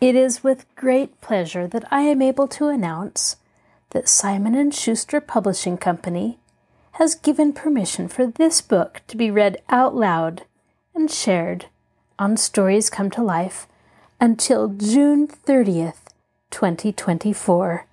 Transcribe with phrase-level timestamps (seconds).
[0.00, 3.36] It is with great pleasure that I am able to announce
[3.90, 6.38] that Simon & Schuster Publishing Company
[6.92, 10.44] has given permission for this book to be read out loud
[10.94, 11.66] and shared
[12.18, 13.66] on Stories Come to Life
[14.20, 16.08] until June 30th,
[16.50, 17.86] 2024.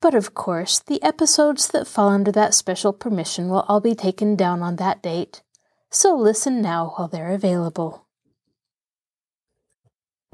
[0.00, 4.36] But of course, the episodes that fall under that special permission will all be taken
[4.36, 5.42] down on that date,
[5.90, 8.03] so listen now while they're available.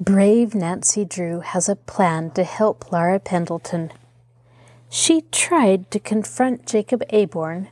[0.03, 3.93] Brave Nancy Drew has a plan to help Laura Pendleton.
[4.89, 7.69] She tried to confront Jacob Aborn,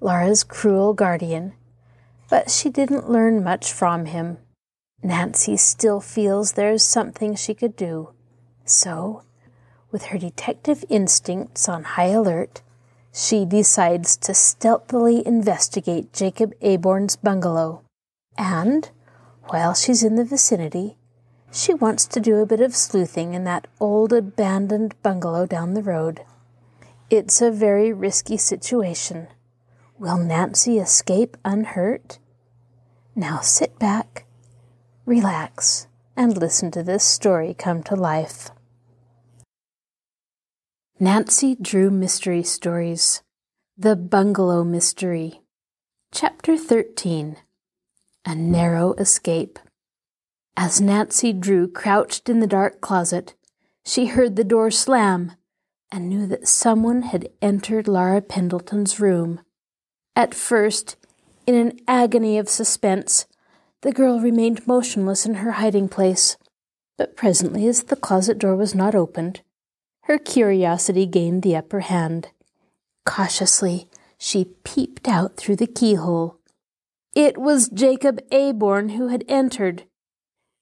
[0.00, 1.54] Laura's cruel guardian,
[2.30, 4.38] but she didn't learn much from him.
[5.02, 8.10] Nancy still feels there's something she could do.
[8.64, 9.24] So,
[9.90, 12.62] with her detective instincts on high alert,
[13.12, 17.82] she decides to stealthily investigate Jacob Aborn's bungalow.
[18.38, 18.88] And,
[19.48, 20.96] while she's in the vicinity,
[21.52, 25.82] she wants to do a bit of sleuthing in that old abandoned bungalow down the
[25.82, 26.24] road.
[27.10, 29.28] It's a very risky situation.
[29.98, 32.18] Will Nancy escape unhurt?
[33.14, 34.24] Now sit back,
[35.04, 35.86] relax,
[36.16, 38.48] and listen to this story come to life.
[40.98, 43.22] Nancy Drew Mystery Stories
[43.76, 45.42] The Bungalow Mystery
[46.12, 47.36] Chapter 13
[48.24, 49.58] A Narrow Escape
[50.56, 53.34] as Nancy Drew crouched in the dark closet,
[53.84, 55.32] she heard the door slam
[55.90, 59.40] and knew that someone had entered Laura Pendleton's room.
[60.16, 60.96] At first,
[61.46, 63.26] in an agony of suspense,
[63.82, 66.36] the girl remained motionless in her hiding place.
[66.96, 69.40] But presently, as the closet door was not opened,
[70.02, 72.28] her curiosity gained the upper hand.
[73.04, 73.88] Cautiously,
[74.18, 76.38] she peeped out through the keyhole.
[77.14, 79.84] It was Jacob Aborn who had entered.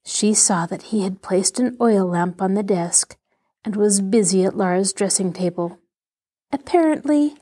[0.05, 3.17] She saw that he had placed an oil lamp on the desk
[3.63, 5.79] and was busy at Laura's dressing table.
[6.51, 7.35] Apparently,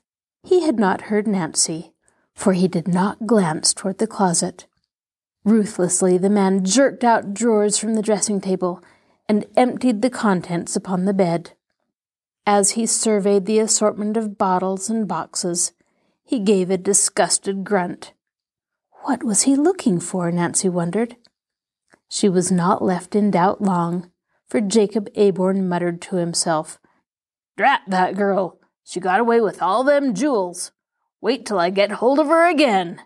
[0.43, 1.93] he had not heard Nancy,
[2.33, 4.67] for he did not glance toward the closet.
[5.45, 8.83] Ruthlessly, the man jerked out drawers from the dressing table
[9.27, 11.53] and emptied the contents upon the bed.
[12.45, 15.71] As he surveyed the assortment of bottles and boxes,
[16.23, 18.13] he gave a disgusted grunt.
[19.03, 20.31] What was he looking for?
[20.31, 21.15] Nancy wondered.
[22.09, 24.11] She was not left in doubt long,
[24.47, 26.79] for Jacob Aborn muttered to himself,
[27.55, 28.59] Drat that girl!
[28.83, 30.71] She got away with all them jewels.
[31.21, 33.01] Wait till I get hold of her again.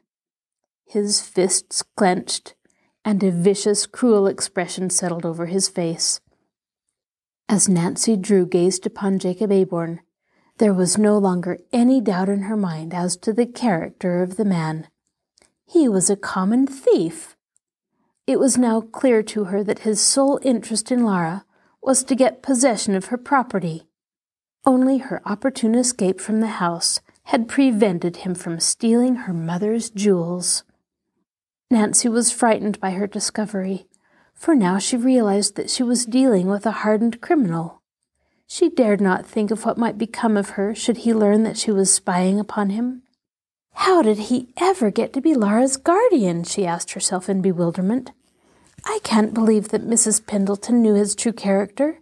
[0.86, 2.56] His fists clenched,
[3.04, 6.22] and a vicious, cruel expression settled over his face.
[7.50, 10.00] As Nancy Drew gazed upon Jacob Aborn,
[10.60, 14.46] there was no longer any doubt in her mind as to the character of the
[14.46, 14.88] man.
[15.66, 17.36] He was a common thief,
[18.26, 21.46] it was now clear to her that his sole interest in Laura
[21.82, 23.84] was to get possession of her property.
[24.66, 30.64] Only her opportune escape from the house had prevented him from stealing her mother's jewels.
[31.70, 33.88] Nancy was frightened by her discovery,
[34.34, 37.82] for now she realized that she was dealing with a hardened criminal.
[38.48, 41.72] She dared not think of what might become of her should he learn that she
[41.72, 43.03] was spying upon him.
[43.74, 46.44] How did he ever get to be Laura's guardian?
[46.44, 48.12] she asked herself in bewilderment.
[48.86, 50.26] I can't believe that Mrs.
[50.26, 52.00] Pendleton knew his true character,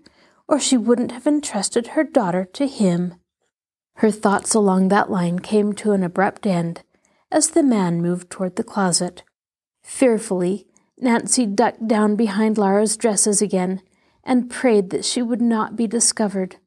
[0.48, 3.16] or she wouldn't have entrusted her daughter to him.
[3.96, 6.84] Her thoughts along that line came to an abrupt end
[7.32, 9.24] as the man moved toward the closet.
[9.84, 10.68] Fearfully,
[11.00, 13.82] Nancy ducked down behind Laura's dresses again
[14.24, 16.58] and prayed that she would not be discovered.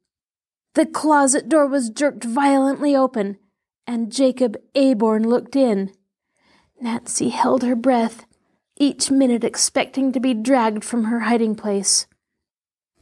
[0.75, 3.39] The closet door was jerked violently open,
[3.87, 5.93] and Jacob Aborn looked in.
[6.81, 8.27] Nancy held her breath,
[8.77, 12.07] each minute expecting to be dragged from her hiding place.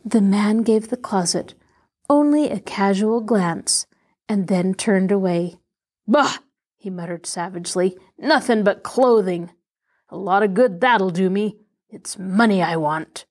[0.05, 1.55] The man gave the closet
[2.11, 3.87] only a casual glance
[4.29, 5.57] and then turned away.
[6.07, 6.39] Bah!
[6.77, 7.97] he muttered savagely.
[8.19, 9.51] Nothing but clothing.
[10.09, 11.57] A lot of good that'll do me.
[11.89, 13.25] It's money I want.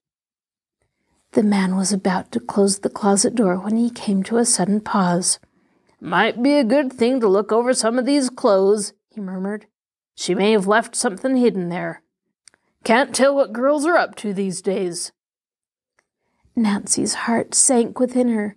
[1.32, 4.80] The man was about to close the closet door when he came to a sudden
[4.80, 5.38] pause.
[6.04, 9.66] Might be a good thing to look over some of these clothes, he murmured.
[10.16, 12.02] She may have left something hidden there.
[12.82, 15.12] Can't tell what girls are up to these days.
[16.56, 18.56] Nancy's heart sank within her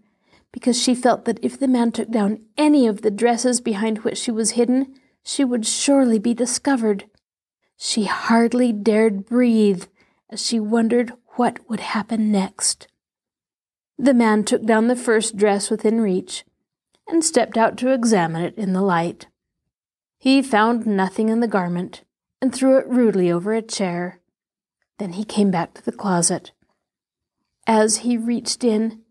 [0.51, 4.17] because she felt that if the man took down any of the dresses behind which
[4.17, 7.05] she was hidden, she would surely be discovered.
[7.77, 9.83] She hardly dared breathe
[10.31, 12.87] as she wondered what would happen next.
[13.99, 16.43] The man took down the first dress within reach
[17.07, 19.27] and stepped out to examine it in the light.
[20.17, 22.03] He found nothing in the garment
[22.41, 24.21] and threw it rudely over a chair.
[24.97, 26.51] Then he came back to the closet.
[27.67, 29.01] As he reached in,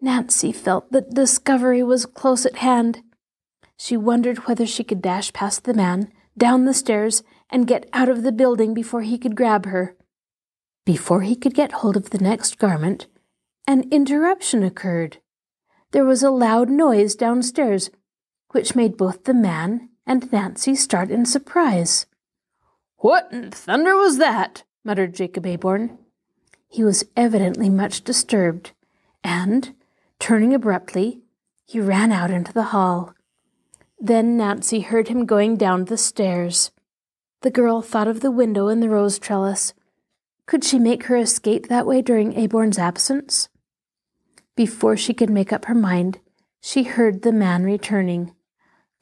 [0.00, 3.02] Nancy felt that discovery was close at hand.
[3.76, 8.08] She wondered whether she could dash past the man, down the stairs, and get out
[8.08, 9.96] of the building before he could grab her.
[10.84, 13.06] Before he could get hold of the next garment,
[13.66, 15.18] an interruption occurred.
[15.96, 17.88] There was a loud noise downstairs,
[18.50, 22.04] which made both the man and Nancy start in surprise.
[22.98, 24.64] What in thunder was that?
[24.84, 25.96] muttered Jacob Aborn.
[26.68, 28.72] He was evidently much disturbed,
[29.24, 29.74] and,
[30.18, 31.22] turning abruptly,
[31.64, 33.14] he ran out into the hall.
[33.98, 36.72] Then Nancy heard him going down the stairs.
[37.40, 39.72] The girl thought of the window in the rose trellis.
[40.44, 43.48] Could she make her escape that way during Aborn's absence?
[44.56, 46.20] Before she could make up her mind,
[46.62, 48.34] she heard the man returning.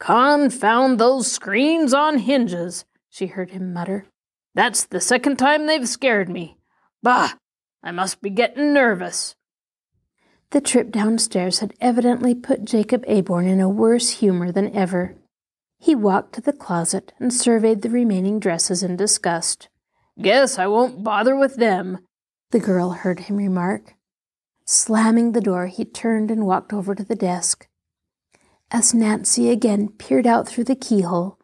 [0.00, 4.06] Confound those screens on hinges, she heard him mutter.
[4.54, 6.58] That's the second time they've scared me.
[7.02, 7.34] Bah!
[7.82, 9.36] I must be getting nervous.
[10.50, 15.14] The trip downstairs had evidently put Jacob Aborn in a worse humor than ever.
[15.78, 19.68] He walked to the closet and surveyed the remaining dresses in disgust.
[20.20, 21.98] Guess I won't bother with them,
[22.50, 23.94] the girl heard him remark.
[24.64, 27.68] Slamming the door, he turned and walked over to the desk.
[28.70, 31.38] As Nancy again peered out through the keyhole,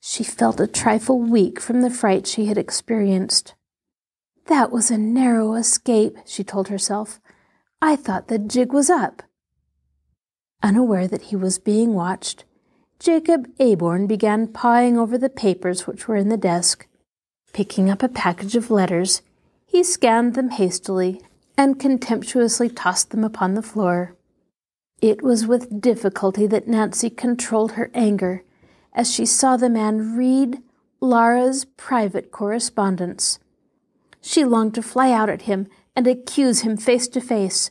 [0.00, 3.54] she felt a trifle weak from the fright she had experienced.
[4.46, 7.20] That was a narrow escape, she told herself.
[7.82, 9.22] I thought the jig was up.
[10.62, 12.44] Unaware that he was being watched,
[12.98, 16.86] Jacob Aborn began pawing over the papers which were in the desk.
[17.52, 19.22] Picking up a package of letters,
[19.66, 21.20] he scanned them hastily
[21.58, 24.14] and contemptuously tossed them upon the floor.
[25.02, 28.44] It was with difficulty that Nancy controlled her anger
[28.94, 30.62] as she saw the man read
[31.00, 33.40] Laura's private correspondence.
[34.20, 37.70] She longed to fly out at him and accuse him face to face.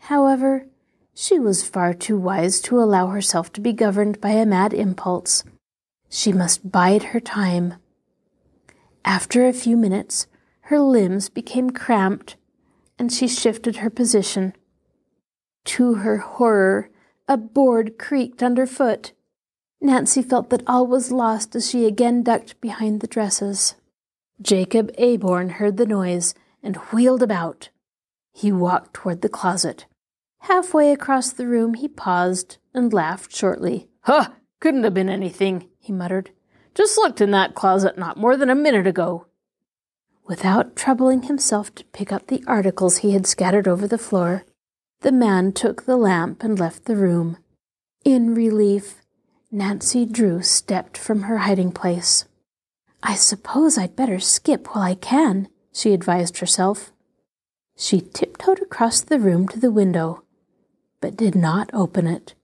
[0.00, 0.66] However,
[1.14, 5.44] she was far too wise to allow herself to be governed by a mad impulse.
[6.10, 7.74] She must bide her time.
[9.04, 10.26] After a few minutes,
[10.62, 12.36] her limbs became cramped,
[13.04, 14.54] and she shifted her position.
[15.66, 16.88] To her horror,
[17.28, 19.12] a board creaked underfoot.
[19.78, 23.74] Nancy felt that all was lost as she again ducked behind the dresses.
[24.40, 27.68] Jacob Aborn heard the noise and wheeled about.
[28.32, 29.84] He walked toward the closet.
[30.38, 33.86] Halfway across the room, he paused and laughed shortly.
[34.04, 34.30] Huh!
[34.60, 36.30] Couldn't have been anything, he muttered.
[36.74, 39.26] Just looked in that closet not more than a minute ago.
[40.26, 44.44] Without troubling himself to pick up the articles he had scattered over the floor,
[45.02, 47.36] the man took the lamp and left the room.
[48.04, 49.02] In relief,
[49.52, 52.24] Nancy Drew stepped from her hiding place.
[53.02, 56.90] I suppose I'd better skip while I can, she advised herself.
[57.76, 60.22] She tiptoed across the room to the window,
[61.02, 62.34] but did not open it.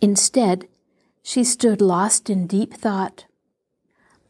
[0.00, 0.66] Instead,
[1.22, 3.26] she stood lost in deep thought.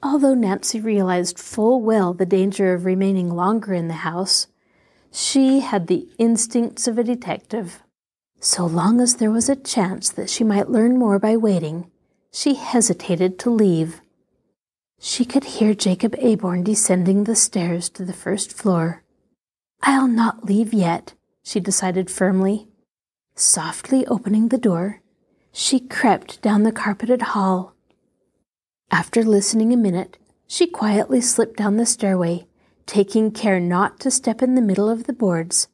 [0.03, 4.49] Although Nancy realized full well the danger of remaining longer in the house,
[5.13, 7.83] she had the instincts of a detective.
[8.41, 11.91] So long as there was a chance that she might learn more by waiting,
[12.33, 14.01] she hesitated to leave.
[14.99, 19.05] She could hear Jacob Aborn descending the stairs to the first floor.
[19.83, 22.69] I'll not leave yet, she decided firmly.
[23.35, 25.01] Softly opening the door,
[25.53, 27.72] she crept down the carpeted hall.
[28.93, 32.47] After listening a minute, she quietly slipped down the stairway,
[32.85, 35.69] taking care not to step in the middle of the boards,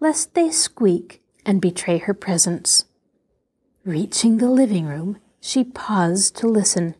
[0.00, 2.84] lest they squeak and betray her presence.
[3.84, 6.96] Reaching the living room, she paused to listen.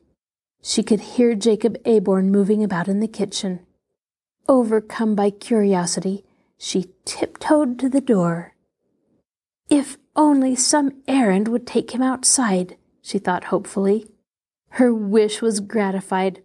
[0.63, 3.59] She could hear Jacob Aborn moving about in the kitchen.
[4.49, 6.25] Overcome by curiosity,
[6.57, 8.55] she tiptoed to the door.
[9.69, 14.07] If only some errand would take him outside, she thought hopefully.
[14.77, 16.43] Her wish was gratified,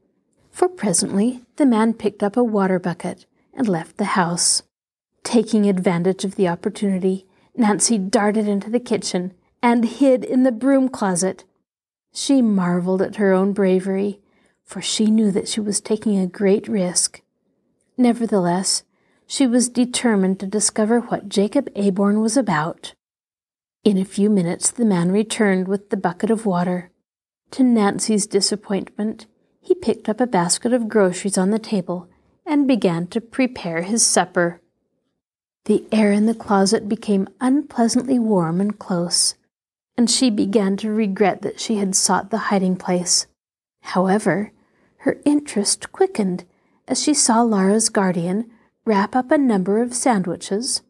[0.50, 4.63] for presently the man picked up a water bucket and left the house.
[5.21, 10.88] Taking advantage of the opportunity, Nancy darted into the kitchen and hid in the broom
[10.88, 11.43] closet
[12.13, 14.21] she marveled at her own bravery,
[14.63, 17.21] for she knew that she was taking a great risk.
[17.97, 18.83] Nevertheless,
[19.27, 22.93] She was determined to discover what Jacob Aborn was about.
[23.85, 26.90] In a few minutes, the man returned with the bucket of water.
[27.51, 29.25] To Nancy's disappointment,
[29.60, 32.08] he picked up a basket of groceries on the table
[32.46, 34.62] and began to prepare his supper.
[35.65, 39.36] The air in the closet became unpleasantly warm and close,
[39.98, 43.27] and she began to regret that she had sought the hiding place.
[43.81, 44.51] However,
[45.00, 46.46] her interest quickened
[46.88, 48.50] as she saw Laura's guardian
[48.86, 50.81] wrap up a number of sandwiches,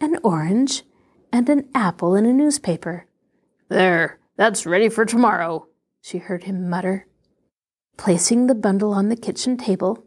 [0.00, 0.84] an orange,
[1.32, 3.06] and an apple in a newspaper.
[3.68, 5.66] There, that's ready for tomorrow,
[6.04, 7.06] she heard him mutter.
[7.96, 10.04] Placing the bundle on the kitchen table,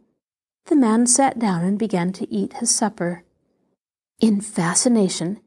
[0.66, 3.24] the man sat down and began to eat his supper.
[4.20, 5.40] In fascination,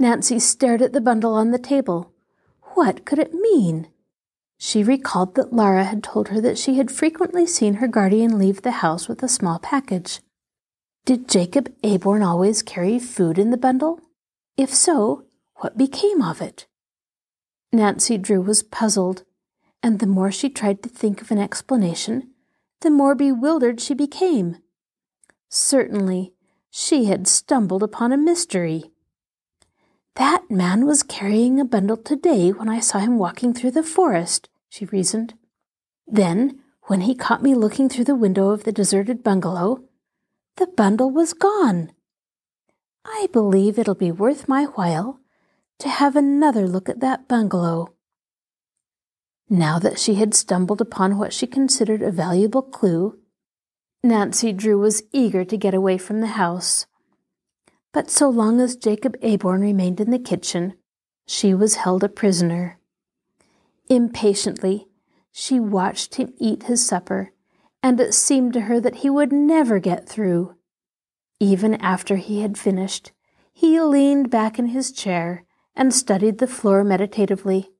[0.00, 2.12] Nancy stared at the bundle on the table.
[2.74, 3.90] What could it mean?
[4.58, 8.62] She recalled that Laura had told her that she had frequently seen her guardian leave
[8.62, 10.18] the house with a small package.
[11.04, 14.00] Did Jacob Aborn always carry food in the bundle?
[14.56, 16.66] If so, what became of it?
[17.72, 19.22] Nancy Drew was puzzled,
[19.82, 22.30] and the more she tried to think of an explanation,
[22.80, 24.58] the more bewildered she became.
[25.48, 26.32] Certainly,
[26.70, 28.92] she had stumbled upon a mystery.
[30.16, 34.48] That man was carrying a bundle today when I saw him walking through the forest,
[34.68, 35.34] she reasoned.
[36.06, 39.84] Then, when he caught me looking through the window of the deserted bungalow,
[40.56, 41.92] the bundle was gone.
[43.04, 45.20] I believe it'll be worth my while
[45.78, 47.94] to have another look at that bungalow.
[49.48, 53.18] Now that she had stumbled upon what she considered a valuable clue,
[54.02, 56.86] Nancy Drew was eager to get away from the house.
[57.92, 60.74] But so long as Jacob Aborn remained in the kitchen,
[61.26, 62.78] she was held a prisoner.
[63.88, 64.88] Impatiently,
[65.30, 67.32] she watched him eat his supper,
[67.82, 70.54] and it seemed to her that he would never get through.
[71.40, 73.12] Even after he had finished,
[73.52, 75.44] he leaned back in his chair
[75.76, 77.71] and studied the floor meditatively.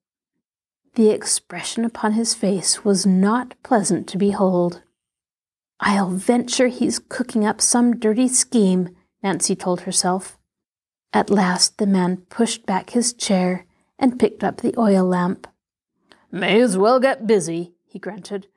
[0.95, 4.83] The expression upon his face was not pleasant to behold.
[5.81, 10.39] I'll venture he's cooking up some dirty scheme, Nancy told herself.
[11.15, 13.65] At last the man pushed back his chair
[13.99, 15.47] and picked up the oil lamp.
[16.31, 18.49] May as well get busy, he grunted.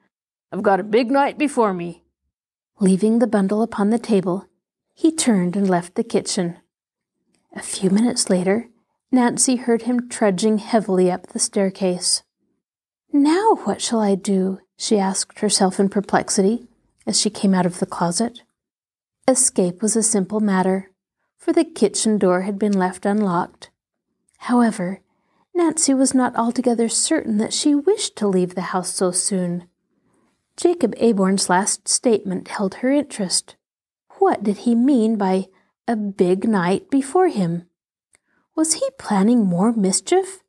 [0.51, 2.03] I've got a big night before me.
[2.81, 4.45] Leaving the bundle upon the table,
[4.93, 6.57] he turned and left the kitchen.
[7.55, 8.67] A few minutes later,
[9.11, 12.23] Nancy heard him trudging heavily up the staircase.
[13.15, 14.59] Now what shall I do?
[14.75, 16.67] she asked herself in perplexity
[17.07, 18.41] as she came out of the closet.
[19.25, 20.91] Escape was a simple matter,
[21.37, 23.69] for the kitchen door had been left unlocked.
[24.39, 24.99] However,
[25.53, 29.69] Nancy was not altogether certain that she wished to leave the house so soon.
[30.57, 33.55] Jacob Aborn's last statement held her interest.
[34.19, 35.45] What did he mean by
[35.87, 37.69] a big night before him?
[38.57, 40.43] Was he planning more mischief?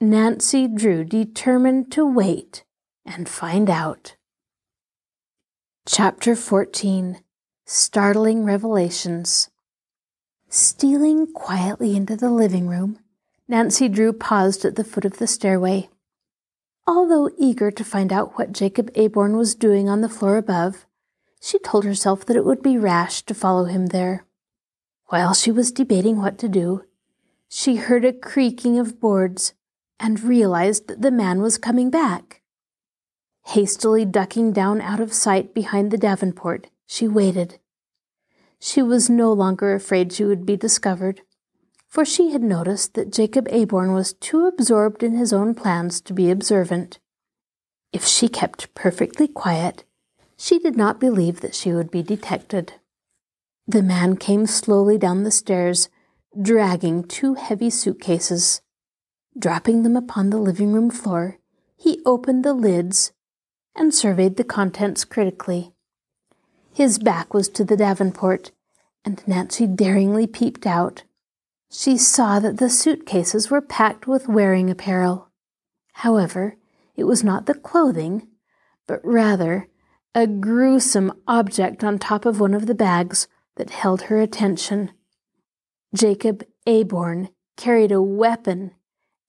[0.00, 2.62] Nancy Drew determined to wait
[3.04, 4.14] and find out.
[5.88, 7.18] Chapter 14
[7.66, 9.50] Startling Revelations
[10.48, 13.00] Stealing quietly into the living room,
[13.48, 15.88] Nancy Drew paused at the foot of the stairway.
[16.86, 20.86] Although eager to find out what Jacob Aborn was doing on the floor above,
[21.40, 24.24] she told herself that it would be rash to follow him there.
[25.06, 26.84] While she was debating what to do,
[27.48, 29.54] she heard a creaking of boards
[30.00, 32.42] and realized that the man was coming back.
[33.46, 37.58] Hastily ducking down out of sight behind the Davenport, she waited.
[38.60, 41.22] She was no longer afraid she would be discovered,
[41.88, 46.12] for she had noticed that Jacob Aborn was too absorbed in his own plans to
[46.12, 46.98] be observant.
[47.92, 49.84] If she kept perfectly quiet,
[50.36, 52.74] she did not believe that she would be detected.
[53.66, 55.88] The man came slowly down the stairs,
[56.40, 58.60] dragging two heavy suitcases.
[59.38, 61.38] Dropping them upon the living room floor,
[61.76, 63.12] he opened the lids
[63.76, 65.72] and surveyed the contents critically.
[66.72, 68.50] His back was to the Davenport,
[69.04, 71.04] and Nancy daringly peeped out.
[71.70, 75.28] She saw that the suitcases were packed with wearing apparel.
[75.92, 76.56] However,
[76.96, 78.26] it was not the clothing,
[78.88, 79.68] but rather
[80.14, 84.90] a gruesome object on top of one of the bags that held her attention.
[85.94, 88.72] Jacob Aborn carried a weapon,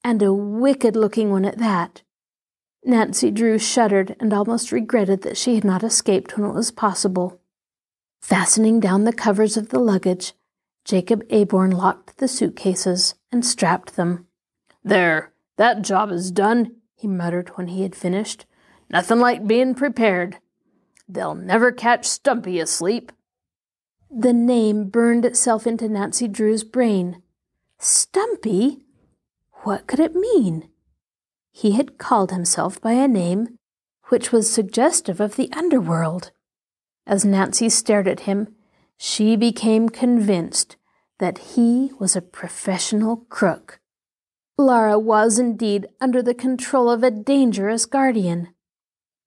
[0.04, 2.02] and a wicked looking one at that.
[2.84, 7.40] Nancy Drew shuddered and almost regretted that she had not escaped when it was possible.
[8.22, 10.34] Fastening down the covers of the luggage,
[10.86, 14.28] Jacob Aborn locked the suitcases and strapped them.
[14.84, 18.46] There, that job is done, he muttered when he had finished.
[18.90, 20.38] Nothing like being prepared.
[21.08, 23.12] They'll never catch Stumpy asleep.
[24.10, 27.22] The name burned itself into Nancy Drew's brain.
[27.78, 28.86] Stumpy?
[29.64, 30.70] What could it mean?
[31.52, 33.58] He had called himself by a name
[34.08, 36.32] which was suggestive of the underworld.
[37.06, 38.56] As Nancy stared at him,
[38.98, 40.78] she became convinced
[41.20, 43.80] that he was a professional crook.
[44.58, 48.50] Laura was indeed under the control of a dangerous guardian.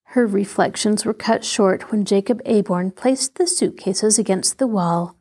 [0.05, 5.17] Her reflections were cut short when Jacob Aborn placed the suitcases against the wall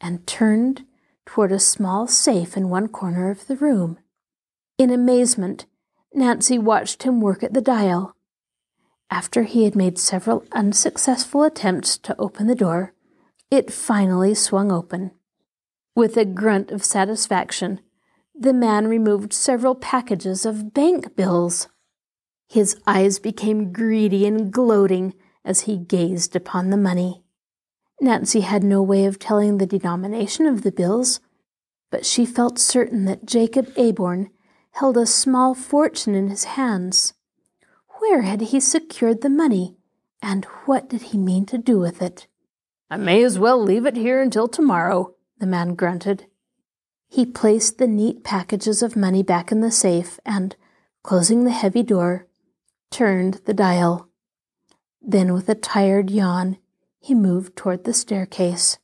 [0.00, 0.84] and turned
[1.26, 3.98] toward a small safe in one corner of the room.
[4.76, 5.66] In amazement,
[6.12, 8.16] Nancy watched him work at the dial.
[9.08, 12.92] After he had made several unsuccessful attempts to open the door,
[13.52, 15.12] it finally swung open.
[15.94, 17.80] With a grunt of satisfaction,
[18.34, 21.68] the man removed several packages of bank bills.
[22.48, 25.14] His eyes became greedy and gloating
[25.44, 27.22] as he gazed upon the money.
[28.00, 31.20] Nancy had no way of telling the denomination of the bills,
[31.92, 34.30] but she felt certain that Jacob Aborn
[34.74, 37.14] held a small fortune in his hands.
[38.00, 39.76] Where had he secured the money,
[40.20, 42.26] and what did he mean to do with it?
[42.90, 46.26] I may as well leave it here until tomorrow, the man grunted.
[47.08, 50.56] He placed the neat packages of money back in the safe and,
[51.04, 52.26] closing the heavy door,
[52.90, 54.08] turned the dial.
[55.00, 56.58] Then, with a tired yawn,
[56.98, 58.78] he moved toward the staircase.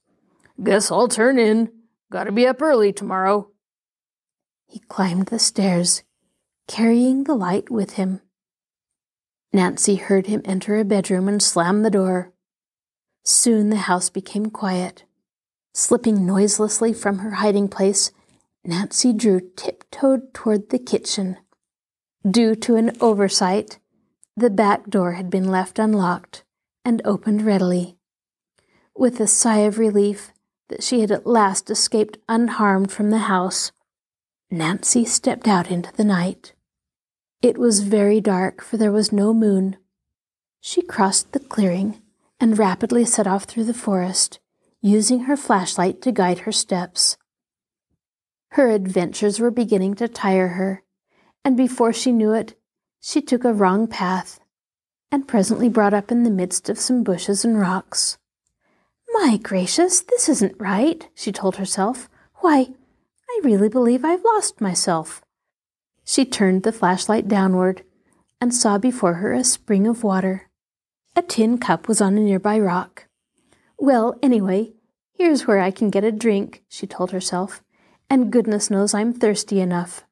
[0.63, 1.73] Guess I'll turn in.
[2.13, 3.50] Gotta be up early tomorrow.
[4.71, 6.05] He climbed the stairs,
[6.69, 8.21] carrying the light with him.
[9.53, 12.33] Nancy heard him enter a bedroom and slam the door.
[13.25, 15.03] Soon the house became quiet.
[15.75, 18.13] Slipping noiselessly from her hiding place,
[18.65, 21.39] Nancy Drew tiptoed toward the kitchen.
[22.29, 23.81] Due to an oversight,
[24.37, 26.45] the back door had been left unlocked
[26.85, 27.97] and opened readily.
[28.97, 30.31] With a sigh of relief
[30.69, 33.73] that she had at last escaped unharmed from the house,
[34.51, 36.55] Nancy stepped out into the night.
[37.41, 39.77] It was very dark, for there was no moon.
[40.61, 42.03] She crossed the clearing
[42.41, 44.41] and rapidly set off through the forest,
[44.81, 47.17] using her flashlight to guide her steps.
[48.53, 50.83] Her adventures were beginning to tire her,
[51.45, 52.59] and before she knew it,
[53.01, 54.41] she took a wrong path
[55.13, 58.19] and presently brought up in the midst of some bushes and rocks.
[59.13, 62.09] My gracious, this isn't right, she told herself.
[62.37, 62.71] Why,
[63.33, 65.23] I really believe I've lost myself.
[66.05, 67.85] She turned the flashlight downward
[68.41, 70.49] and saw before her a spring of water.
[71.15, 73.07] A tin cup was on a nearby rock.
[73.79, 74.73] Well, anyway,
[75.17, 77.63] here's where I can get a drink, she told herself,
[78.09, 80.05] and goodness knows I'm thirsty enough.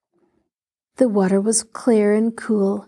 [0.97, 2.87] The water was clear and cool,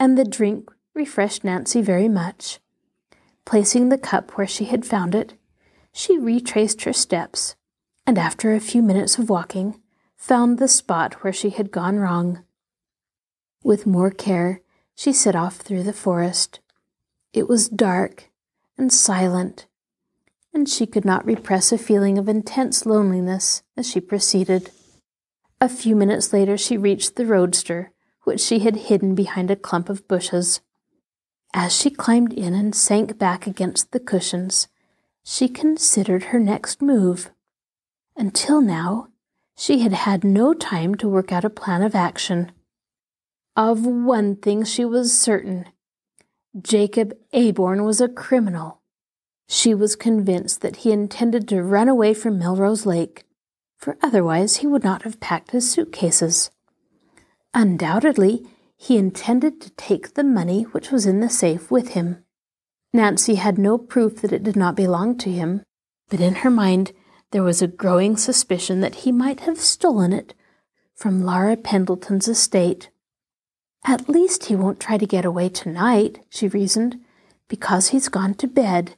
[0.00, 2.58] and the drink refreshed Nancy very much.
[3.44, 5.34] Placing the cup where she had found it,
[5.92, 7.54] she retraced her steps,
[8.08, 9.78] and after a few minutes of walking,
[10.16, 12.42] found the spot where she had gone wrong.
[13.62, 14.62] With more care,
[14.94, 16.60] she set off through the forest.
[17.34, 18.30] It was dark
[18.78, 19.66] and silent,
[20.54, 24.70] and she could not repress a feeling of intense loneliness as she proceeded.
[25.60, 27.90] A few minutes later, she reached the roadster,
[28.22, 30.62] which she had hidden behind a clump of bushes.
[31.52, 34.66] As she climbed in and sank back against the cushions,
[35.22, 37.30] she considered her next move.
[38.18, 39.08] Until now,
[39.56, 42.50] she had had no time to work out a plan of action.
[43.54, 45.66] Of one thing she was certain
[46.60, 48.80] Jacob Aborn was a criminal.
[49.48, 53.24] She was convinced that he intended to run away from Melrose Lake,
[53.76, 56.50] for otherwise he would not have packed his suitcases.
[57.54, 58.44] Undoubtedly,
[58.76, 62.24] he intended to take the money which was in the safe with him.
[62.92, 65.62] Nancy had no proof that it did not belong to him,
[66.08, 66.92] but in her mind
[67.30, 70.34] there was a growing suspicion that he might have stolen it
[70.94, 72.90] from Laura Pendleton's estate.
[73.84, 76.98] At least he won't try to get away tonight, she reasoned,
[77.46, 78.96] because he's gone to bed.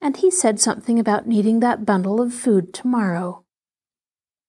[0.00, 3.44] And he said something about needing that bundle of food tomorrow.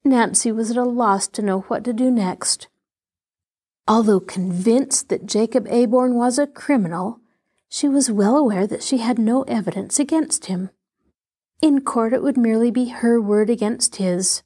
[0.03, 2.67] Nancy was at a loss to know what to do next.
[3.87, 7.19] Although convinced that Jacob Aborn was a criminal,
[7.69, 10.69] she was well aware that she had no evidence against him.
[11.61, 14.43] In court, it would merely be her word against his.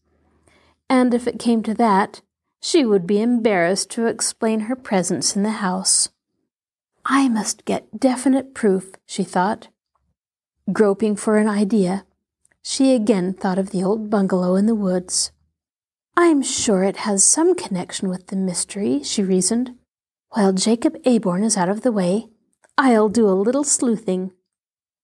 [0.89, 2.21] And if it came to that,
[2.61, 6.09] she would be embarrassed to explain her presence in the house.
[7.05, 9.69] I must get definite proof, she thought.
[10.71, 12.05] Groping for an idea,
[12.61, 15.31] she again thought of the old bungalow in the woods.
[16.15, 19.75] I'm sure it has some connection with the mystery, she reasoned.
[20.31, 22.27] While Jacob Aborn is out of the way,
[22.77, 24.31] I'll do a little sleuthing.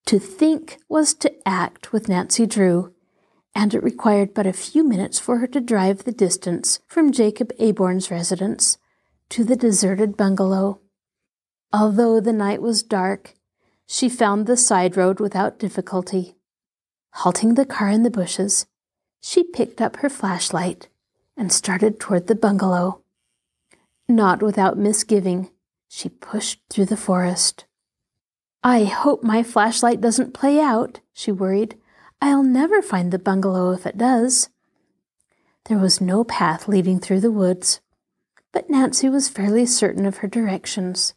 [0.07, 2.93] To think was to act with Nancy Drew,
[3.55, 7.51] and it required but a few minutes for her to drive the distance from Jacob
[7.57, 8.77] Aborn's residence
[9.29, 10.79] to the deserted bungalow.
[11.73, 13.33] Although the night was dark,
[13.87, 16.35] she found the side road without difficulty.
[17.13, 18.67] Halting the car in the bushes,
[19.21, 20.87] she picked up her flashlight
[21.35, 23.01] and started toward the bungalow.
[24.07, 25.49] Not without misgiving,
[25.87, 27.65] she pushed through the forest.
[28.65, 31.77] I hope my flashlight doesn't play out, she worried.
[32.19, 34.49] I'll never find the bungalow if it does.
[35.65, 37.79] There was no path leading through the woods,
[38.51, 41.13] but Nancy was fairly certain of her directions.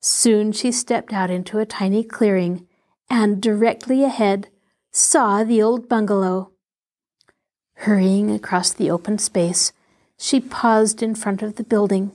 [0.00, 2.68] Soon she stepped out into a tiny clearing
[3.10, 4.46] and directly ahead
[4.92, 6.52] saw the old bungalow.
[7.78, 9.72] Hurrying across the open space,
[10.16, 12.12] she paused in front of the building.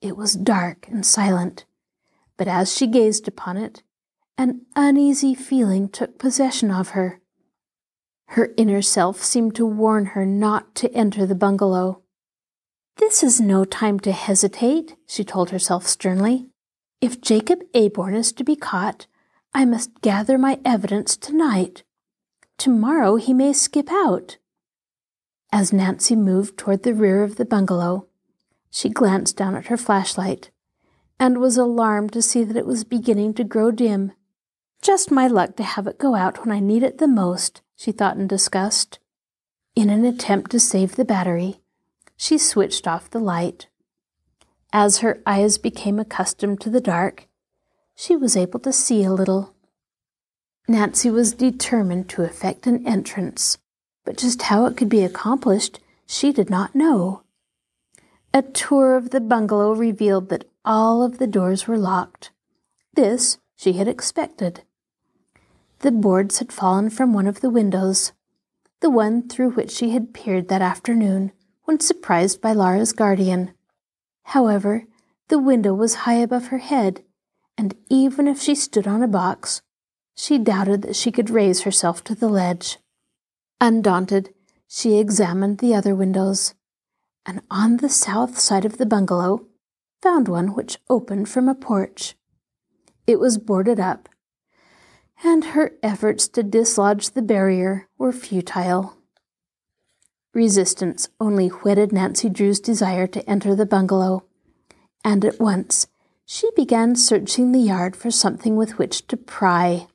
[0.00, 1.66] It was dark and silent,
[2.36, 3.82] but as she gazed upon it,
[4.38, 7.20] an uneasy feeling took possession of her.
[8.28, 12.02] Her inner self seemed to warn her not to enter the bungalow.
[12.96, 16.48] This is no time to hesitate, she told herself sternly.
[17.00, 19.06] If Jacob Aborn is to be caught,
[19.54, 21.82] I must gather my evidence tonight.
[22.58, 24.38] Tomorrow he may skip out.
[25.52, 28.08] As Nancy moved toward the rear of the bungalow,
[28.70, 30.50] she glanced down at her flashlight
[31.18, 34.12] and was alarmed to see that it was beginning to grow dim.
[34.82, 37.92] Just my luck to have it go out when I need it the most, she
[37.92, 38.98] thought in disgust.
[39.74, 41.60] In an attempt to save the battery,
[42.16, 43.68] she switched off the light.
[44.72, 47.28] As her eyes became accustomed to the dark,
[47.94, 49.54] she was able to see a little.
[50.68, 53.58] Nancy was determined to effect an entrance
[54.06, 57.22] but just how it could be accomplished, she did not know.
[58.32, 62.32] A tour of the bungalow revealed that all of the doors were locked.
[62.94, 64.64] This she had expected.
[65.78, 68.12] The boards had fallen from one of the windows,
[68.80, 71.32] the one through which she had peered that afternoon
[71.64, 73.52] when surprised by Laura's guardian.
[74.24, 74.84] However,
[75.28, 77.02] the window was high above her head,
[77.56, 79.62] and even if she stood on a box,
[80.14, 82.78] she doubted that she could raise herself to the ledge.
[83.60, 84.34] Undaunted,
[84.68, 86.54] she examined the other windows,
[87.24, 89.46] and on the south side of the bungalow
[90.06, 92.14] found one which opened from a porch.
[93.08, 94.08] It was boarded up,
[95.24, 98.98] and her efforts to dislodge the barrier were futile.
[100.32, 104.22] Resistance only whetted Nancy Drew's desire to enter the bungalow,
[105.04, 105.88] and at once
[106.24, 109.88] she began searching the yard for something with which to pry.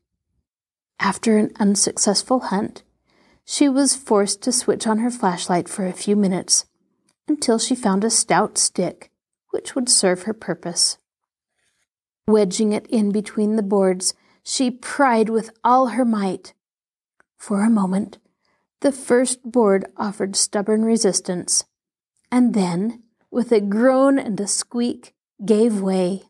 [1.00, 2.84] After an unsuccessful hunt,
[3.46, 6.66] she was forced to switch on her flashlight for a few minutes
[7.30, 9.11] until she found a stout stick
[9.52, 10.98] which would serve her purpose.
[12.28, 16.54] Wedging it in between the boards, she pried with all her might.
[17.38, 18.18] For a moment,
[18.82, 21.64] the first board offered stubborn resistance,
[22.32, 25.14] and then, with a groan and a squeak,
[25.46, 26.24] gave way.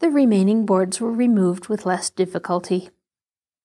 [0.00, 2.90] The remaining boards were removed with less difficulty.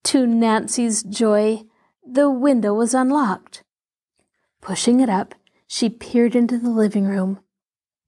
[0.06, 1.64] To Nancy's joy,
[2.06, 3.64] the window was unlocked.
[4.62, 5.36] Pushing it up,
[5.68, 7.40] she peered into the living room.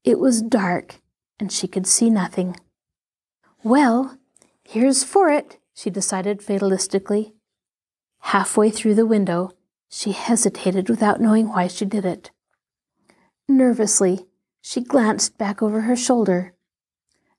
[0.05, 1.01] It was dark,
[1.39, 2.55] and she could see nothing.
[3.63, 4.19] Well,
[4.63, 7.33] here's for it, she decided fatalistically.
[8.19, 9.53] Halfway through the window,
[9.89, 12.29] she hesitated without knowing why she did it.
[13.49, 14.27] Nervously,
[14.61, 16.53] she glanced back over her shoulder.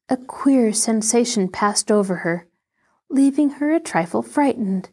[0.08, 2.48] A queer sensation passed over her,
[3.08, 4.90] leaving her a trifle frightened.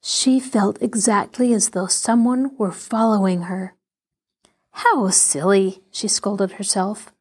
[0.00, 3.74] She felt exactly as though someone were following her.
[4.74, 7.12] How silly, she scolded herself.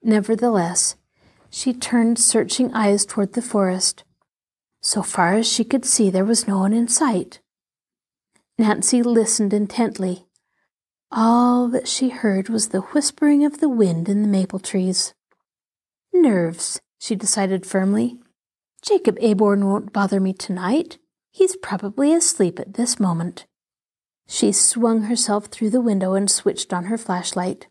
[0.00, 0.94] Nevertheless,
[1.50, 4.04] she turned searching eyes toward the forest.
[4.80, 7.40] So far as she could see, there was no one in sight.
[8.58, 10.26] Nancy listened intently.
[11.10, 15.14] All that she heard was the whispering of the wind in the maple trees.
[16.12, 18.18] Nerves, she decided firmly.
[18.82, 20.98] Jacob Aborn won't bother me tonight.
[21.32, 23.46] He's probably asleep at this moment.
[24.26, 27.66] She swung herself through the window and switched on her flashlight.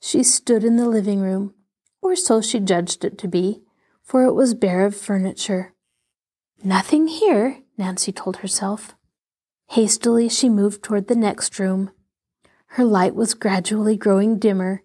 [0.00, 1.54] She stood in the living room,
[2.00, 3.62] or so she judged it to be,
[4.02, 5.74] for it was bare of furniture.
[6.62, 8.94] Nothing here, Nancy told herself.
[9.70, 11.90] Hastily, she moved toward the next room.
[12.74, 14.82] Her light was gradually growing dimmer,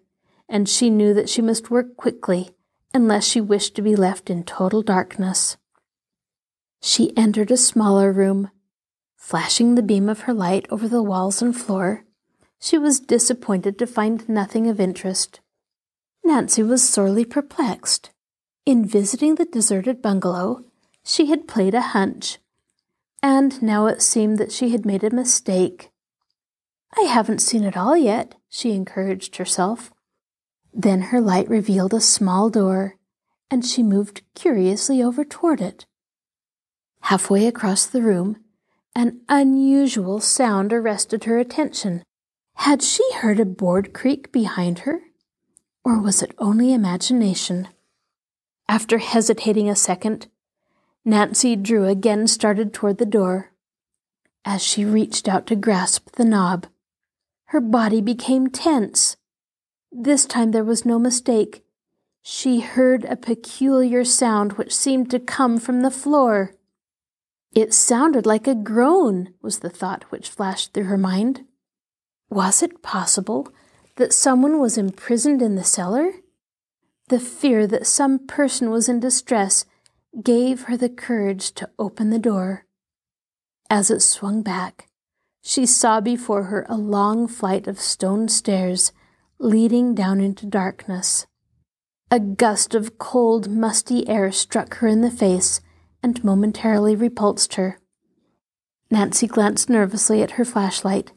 [0.48, 2.50] and she knew that she must work quickly
[2.94, 5.56] unless she wished to be left in total darkness.
[6.80, 8.50] She entered a smaller room.
[9.26, 12.04] Flashing the beam of her light over the walls and floor,
[12.60, 15.40] she was disappointed to find nothing of interest.
[16.22, 18.10] Nancy was sorely perplexed.
[18.66, 20.62] In visiting the deserted bungalow,
[21.02, 22.38] She had played a hunch,
[23.20, 25.90] and now it seemed that she had made a mistake.
[26.96, 29.92] I haven't seen it all yet, she encouraged herself.
[30.72, 32.94] Then her light revealed a small door,
[33.50, 35.84] and she moved curiously over toward it.
[37.00, 38.36] Halfway across the room,
[38.96, 42.02] an unusual sound arrested her attention.
[42.54, 45.02] Had she heard a board creak behind her?
[45.84, 47.68] Or was it only imagination?
[48.66, 50.28] After hesitating a second,
[51.04, 53.52] Nancy Drew again started toward the door.
[54.46, 56.66] As she reached out to grasp the knob,
[57.50, 59.18] her body became tense.
[59.92, 61.62] This time there was no mistake.
[62.22, 66.54] She heard a peculiar sound which seemed to come from the floor.
[67.56, 71.46] It sounded like a groan, was the thought which flashed through her mind.
[72.28, 73.48] Was it possible
[73.96, 76.12] that someone was imprisoned in the cellar?
[77.08, 79.64] The fear that some person was in distress
[80.22, 82.66] gave her the courage to open the door.
[83.70, 84.88] As it swung back,
[85.42, 88.92] she saw before her a long flight of stone stairs
[89.38, 91.26] leading down into darkness.
[92.10, 95.62] A gust of cold, musty air struck her in the face
[96.02, 97.78] and momentarily repulsed her.
[98.90, 101.12] Nancy glanced nervously at her flashlight.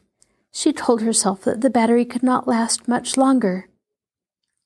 [0.50, 3.68] She told herself that the battery could not last much longer.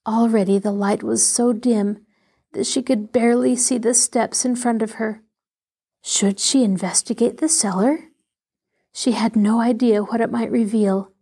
[0.07, 2.05] Already the light was so dim
[2.53, 5.23] that she could barely see the steps in front of her.
[6.03, 8.11] Should she investigate the cellar?
[8.93, 11.13] She had no idea what it might reveal,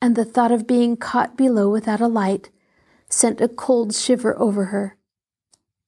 [0.00, 2.50] and the thought of being caught below without a light
[3.08, 4.96] sent a cold shiver over her.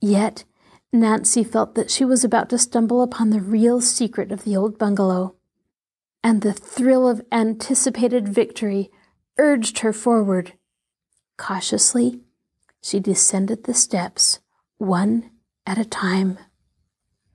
[0.00, 0.44] Yet
[0.92, 4.78] Nancy felt that she was about to stumble upon the real secret of the old
[4.78, 5.36] bungalow,
[6.22, 8.90] and the thrill of anticipated victory
[9.38, 10.52] urged her forward.
[11.38, 12.20] Cautiously,
[12.82, 14.40] she descended the steps,
[14.76, 15.30] one
[15.66, 16.38] at a time.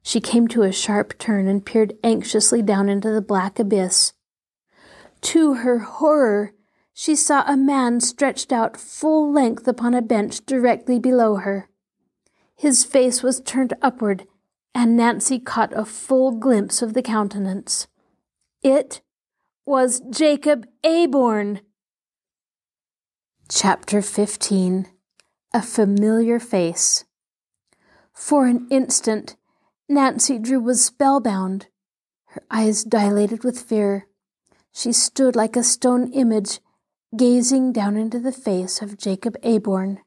[0.04, 4.13] She came to a sharp turn and peered anxiously down into the black abyss.
[5.22, 6.54] To her horror,
[6.93, 11.66] she saw a man stretched out full length upon a bench directly below her.
[12.58, 14.28] His face was turned upward,
[14.74, 17.88] and Nancy caught a full glimpse of the countenance.
[18.62, 19.02] It
[19.65, 21.62] was Jacob Aborn.
[23.50, 24.88] Chapter 15
[25.54, 27.06] a familiar face.
[28.13, 29.36] For an instant,
[29.88, 31.67] Nancy Drew was spellbound,
[32.26, 34.08] her eyes dilated with fear.
[34.74, 36.60] She stood like a stone image,
[37.15, 40.00] gazing down into the face of Jacob Aborn.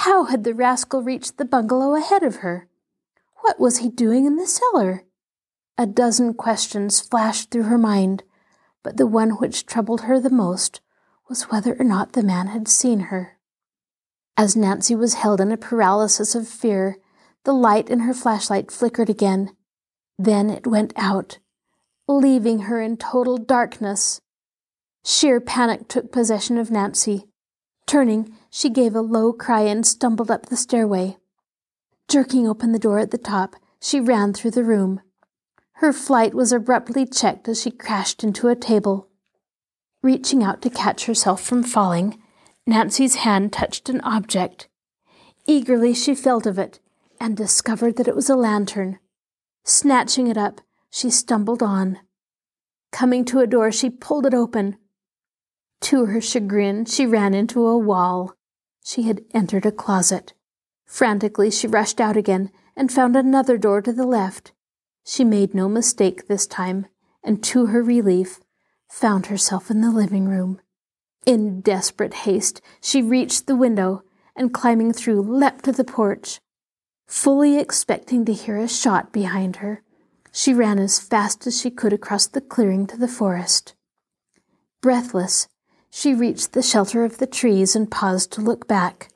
[0.00, 2.68] How had the rascal reached the bungalow ahead of her?
[3.40, 5.04] What was he doing in the cellar?
[5.78, 8.22] A dozen questions flashed through her mind,
[8.82, 10.82] but the one which troubled her the most
[11.30, 13.38] was whether or not the man had seen her.
[14.36, 16.98] As Nancy was held in a paralysis of fear,
[17.44, 19.56] the light in her flashlight flickered again.
[20.18, 21.38] Then it went out,
[22.06, 24.20] leaving her in total darkness.
[25.06, 27.28] Sheer panic took possession of Nancy.
[27.86, 31.16] Turning, she gave a low cry and stumbled up the stairway.
[32.08, 35.00] Jerking open the door at the top, she ran through the room.
[35.74, 39.08] Her flight was abruptly checked as she crashed into a table.
[40.02, 42.20] Reaching out to catch herself from falling,
[42.66, 44.68] Nancy's hand touched an object.
[45.46, 46.80] Eagerly she felt of it
[47.20, 48.98] and discovered that it was a lantern.
[49.64, 51.98] Snatching it up, she stumbled on.
[52.90, 54.76] Coming to a door, she pulled it open.
[55.82, 58.34] To her chagrin, she ran into a wall.
[58.84, 60.32] She had entered a closet.
[60.84, 64.52] Frantically, she rushed out again and found another door to the left.
[65.04, 66.86] She made no mistake this time,
[67.22, 68.40] and to her relief,
[68.88, 70.60] found herself in the living room.
[71.24, 74.02] In desperate haste, she reached the window
[74.36, 76.40] and climbing through, leapt to the porch.
[77.06, 79.82] Fully expecting to hear a shot behind her,
[80.32, 83.74] she ran as fast as she could across the clearing to the forest.
[84.80, 85.48] Breathless,
[85.96, 89.08] she reached the shelter of the trees and paused to look back.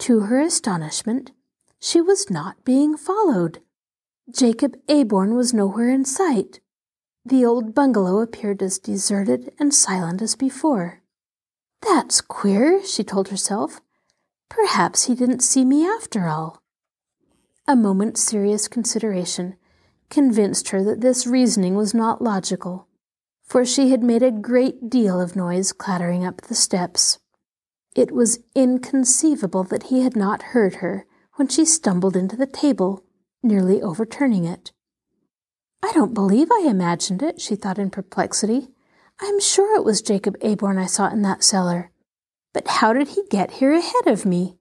[0.00, 1.30] To her astonishment,
[1.78, 3.60] she was not being followed.
[4.28, 6.58] Jacob Aborn was nowhere in sight.
[7.24, 11.02] The old bungalow appeared as deserted and silent as before.
[11.82, 13.80] That's queer, she told herself.
[14.48, 16.60] Perhaps he didn't see me after all.
[17.68, 19.54] A moment's serious consideration
[20.10, 22.88] convinced her that this reasoning was not logical,
[23.44, 27.18] for she had made a great deal of noise clattering up the steps.
[27.94, 33.04] It was inconceivable that he had not heard her when she stumbled into the table,
[33.42, 34.72] nearly overturning it.
[35.82, 38.68] I don't believe I imagined it, she thought in perplexity.
[39.20, 41.90] I'm sure it was Jacob Aborn I saw in that cellar.
[42.52, 44.56] But how did he get here ahead of me?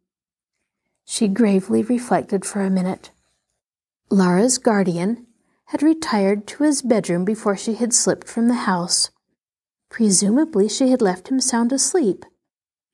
[1.05, 3.11] She gravely reflected for a minute.
[4.09, 5.25] Laura's guardian
[5.73, 9.09] had retired to his bedroom before she had slipped from the house.
[9.89, 12.25] Presumably, she had left him sound asleep.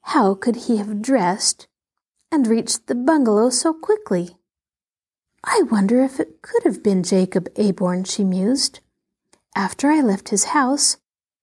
[0.04, 1.68] How could he have dressed
[2.32, 4.38] and reached the bungalow so quickly?
[5.44, 8.80] I wonder if it could have been Jacob Aborn, she mused.
[9.54, 10.96] After I left his house,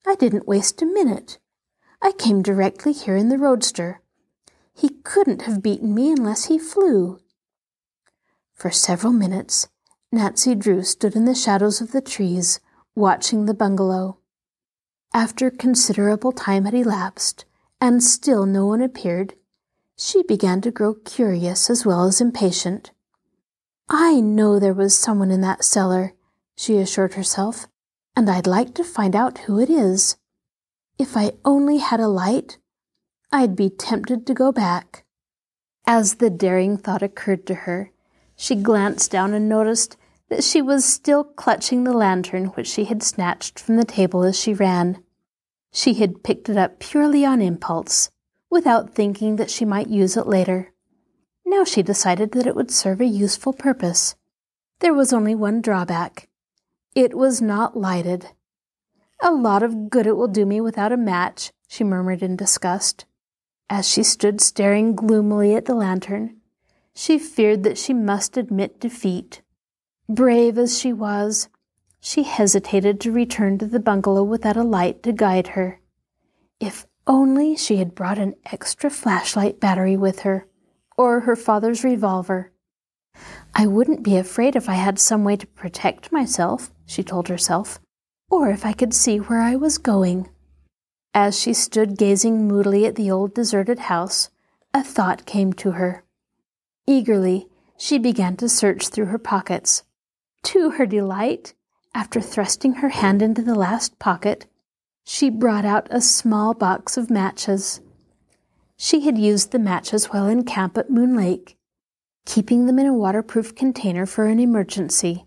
[0.06, 1.38] I didn't waste a minute.
[2.00, 4.00] I came directly here in the roadster.
[4.72, 7.20] He couldn't have beaten me unless he flew.
[8.54, 9.68] For several minutes,
[10.12, 12.60] Nancy Drew stood in the shadows of the trees,
[12.94, 14.18] watching the bungalow.
[15.12, 17.44] After considerable time had elapsed,
[17.80, 19.34] and still no one appeared,
[19.96, 22.92] she began to grow curious as well as impatient.
[23.88, 26.14] I know there was someone in that cellar,
[26.56, 27.66] she assured herself,
[28.14, 30.16] and I'd like to find out who it is.
[30.98, 32.58] If I only had a light,
[33.32, 35.04] I'd be tempted to go back.
[35.86, 37.90] As the daring thought occurred to her,
[38.36, 39.96] she glanced down and noticed
[40.28, 44.38] that she was still clutching the lantern which she had snatched from the table as
[44.38, 45.02] she ran.
[45.72, 48.10] She had picked it up purely on impulse,
[48.50, 50.72] without thinking that she might use it later.
[51.44, 54.14] Now she decided that it would serve a useful purpose.
[54.80, 56.28] There was only one drawback.
[56.94, 58.28] It was not lighted.
[59.22, 63.06] A lot of good it will do me without a match, she murmured in disgust.
[63.70, 66.36] As she stood staring gloomily at the lantern,
[66.98, 69.42] she feared that she must admit defeat.
[70.08, 71.50] Brave as she was,
[72.00, 75.78] she hesitated to return to the bungalow without a light to guide her.
[76.58, 80.48] If only she had brought an extra flashlight battery with her
[80.96, 82.50] or her father's revolver.
[83.54, 87.78] I wouldn't be afraid if I had some way to protect myself, she told herself,
[88.30, 90.30] or if I could see where I was going.
[91.12, 94.30] As she stood gazing moodily at the old deserted house,
[94.72, 96.05] a thought came to her.
[96.86, 99.82] Eagerly, she began to search through her pockets.
[100.44, 101.54] To her delight,
[101.94, 104.46] after thrusting her hand into the last pocket,
[105.04, 107.80] she brought out a small box of matches.
[108.76, 111.56] She had used the matches while in camp at Moon Lake,
[112.24, 115.24] keeping them in a waterproof container for an emergency.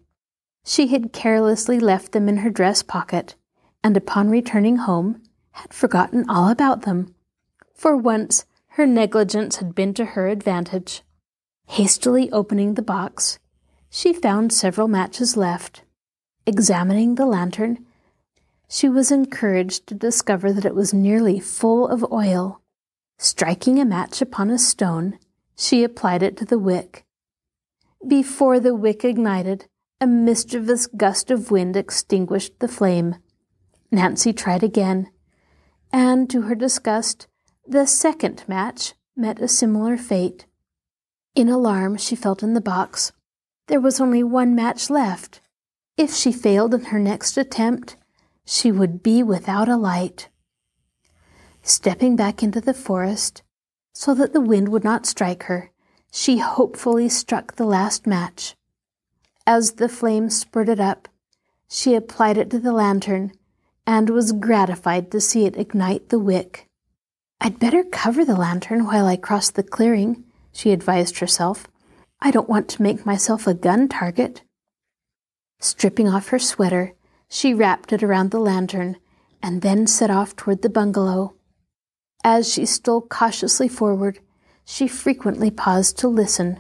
[0.66, 3.36] She had carelessly left them in her dress pocket,
[3.84, 7.16] and upon returning home, had forgotten all about them.
[7.74, 11.02] For once, her negligence had been to her advantage.
[11.74, 13.38] Hastily opening the box,
[13.92, 15.84] she found several matches left.
[16.48, 17.86] Examining the lantern,
[18.68, 22.60] she was encouraged to discover that it was nearly full of oil.
[23.20, 25.20] Striking a match upon a stone,
[25.56, 27.06] she applied it to the wick.
[28.06, 29.68] Before the wick ignited,
[30.02, 33.18] a mischievous gust of wind extinguished the flame.
[33.92, 35.12] Nancy tried again,
[35.94, 37.28] and to her disgust,
[37.68, 40.48] the second match met a similar fate.
[41.36, 43.12] In alarm, she felt in the box.
[43.68, 45.42] There was only one match left.
[45.98, 47.96] If she failed in her next attempt,
[48.46, 50.30] she would be without a light
[51.70, 53.44] stepping back into the forest
[53.94, 55.72] so that the wind would not strike her,
[56.12, 58.56] she hopefully struck the last match.
[59.46, 61.08] As the flame spurted up,
[61.70, 63.32] she applied it to the lantern
[63.86, 66.68] and was gratified to see it ignite the wick.
[67.42, 70.24] I'd better cover the lantern while I cross the clearing,
[70.60, 71.68] she advised herself.
[72.20, 74.42] I don't want to make myself a gun target.
[75.62, 76.94] Stripping off her sweater,
[77.30, 78.98] she wrapped it around the lantern
[79.42, 81.34] and then set off toward the bungalow.
[82.26, 84.20] As she stole cautiously forward,
[84.66, 86.60] she frequently paused to listen.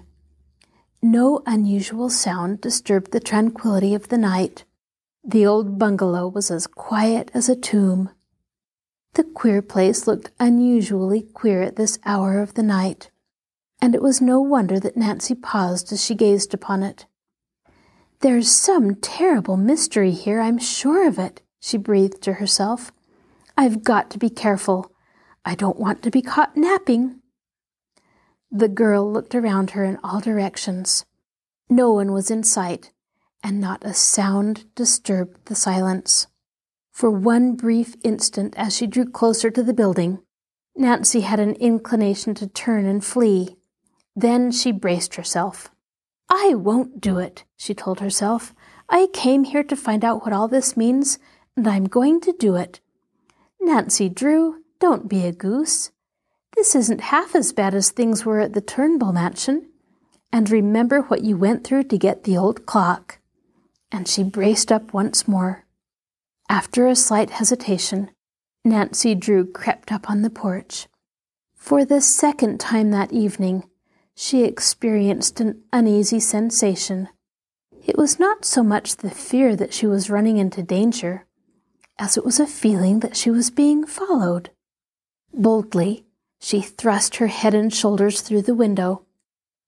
[1.01, 4.63] No unusual sound disturbed the tranquility of the night.
[5.25, 8.11] The old bungalow was as quiet as a tomb.
[9.15, 13.11] The queer place looked unusually queer at this hour of the night,
[13.81, 17.05] and it was no wonder that Nancy paused as she gazed upon it.
[18.21, 22.91] There's some terrible mystery here, I'm sure of it, she breathed to herself.
[23.57, 24.91] I've got to be careful.
[25.45, 27.21] I don't want to be caught napping.
[28.51, 31.05] The girl looked around her in all directions.
[31.69, 32.91] No one was in sight,
[33.43, 36.27] and not a sound disturbed the silence.
[36.91, 40.19] For one brief instant, as she drew closer to the building,
[40.75, 43.55] Nancy had an inclination to turn and flee.
[44.15, 45.69] Then she braced herself.
[46.29, 48.53] I won't do it, she told herself.
[48.89, 51.19] I came here to find out what all this means,
[51.55, 52.79] and I'm going to do it.
[53.59, 55.91] Nancy Drew, don't be a goose.
[56.55, 59.69] This isn't half as bad as things were at the Turnbull mansion.
[60.31, 63.19] And remember what you went through to get the old clock.
[63.91, 65.65] And she braced up once more.
[66.49, 68.11] After a slight hesitation,
[68.65, 70.87] Nancy Drew crept up on the porch.
[71.55, 73.68] For the second time that evening,
[74.21, 77.07] she experienced an uneasy sensation.
[77.85, 81.25] It was not so much the fear that she was running into danger
[81.97, 84.49] as it was a feeling that she was being followed.
[85.33, 86.05] Boldly,
[86.41, 89.05] she thrust her head and shoulders through the window.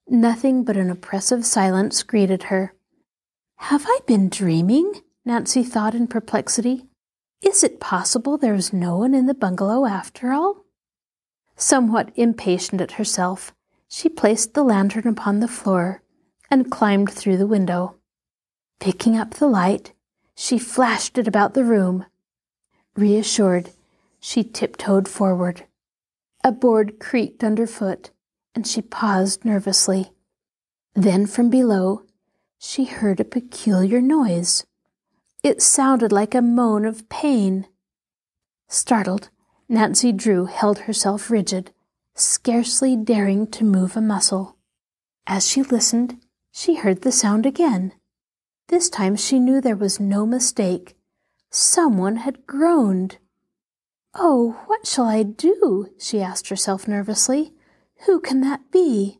[0.09, 2.73] Nothing but an oppressive silence greeted her.
[3.55, 4.95] Have I been dreaming?
[5.23, 6.87] Nancy thought in perplexity.
[7.41, 10.65] Is it possible there is no one in the bungalow after all?
[11.55, 13.53] Somewhat impatient at herself,
[13.93, 16.01] she placed the lantern upon the floor
[16.49, 17.93] and climbed through the window.
[18.79, 19.91] Picking up the light,
[20.33, 22.05] she flashed it about the room.
[22.95, 23.71] Reassured,
[24.17, 25.65] she tiptoed forward.
[26.41, 28.11] A board creaked underfoot,
[28.55, 30.13] and she paused nervously.
[30.93, 32.03] Then from below,
[32.57, 34.65] she heard a peculiar noise.
[35.43, 37.67] It sounded like a moan of pain.
[38.69, 39.29] Startled,
[39.67, 41.73] Nancy Drew held herself rigid,
[42.21, 44.57] scarcely daring to move a muscle.
[45.27, 47.93] As she listened, she heard the sound again.
[48.67, 50.95] This time she knew there was no mistake.
[51.49, 53.17] Someone had groaned.
[54.13, 55.89] Oh, what shall I do?
[55.99, 57.53] she asked herself nervously.
[58.05, 59.19] Who can that be?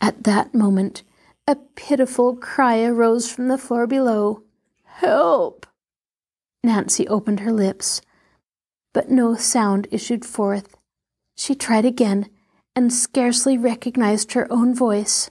[0.00, 1.02] At that moment,
[1.46, 4.42] a pitiful cry arose from the floor below.
[4.84, 5.66] Help!
[6.62, 8.00] Nancy opened her lips,
[8.92, 10.76] but no sound issued forth.
[11.36, 12.28] She tried again
[12.76, 15.30] and scarcely recognized her own voice.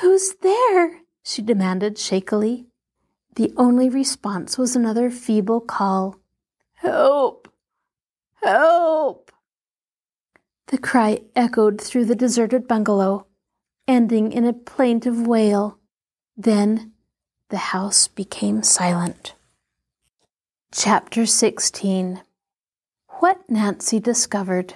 [0.00, 1.00] Who's there?
[1.22, 2.66] she demanded shakily.
[3.36, 6.16] The only response was another feeble call.
[6.74, 7.48] Help!
[8.42, 9.32] Help!
[10.68, 13.26] The cry echoed through the deserted bungalow,
[13.88, 15.78] ending in a plaintive wail.
[16.36, 16.92] Then
[17.48, 19.34] the house became silent.
[20.72, 22.22] Chapter 16
[23.20, 24.74] What Nancy Discovered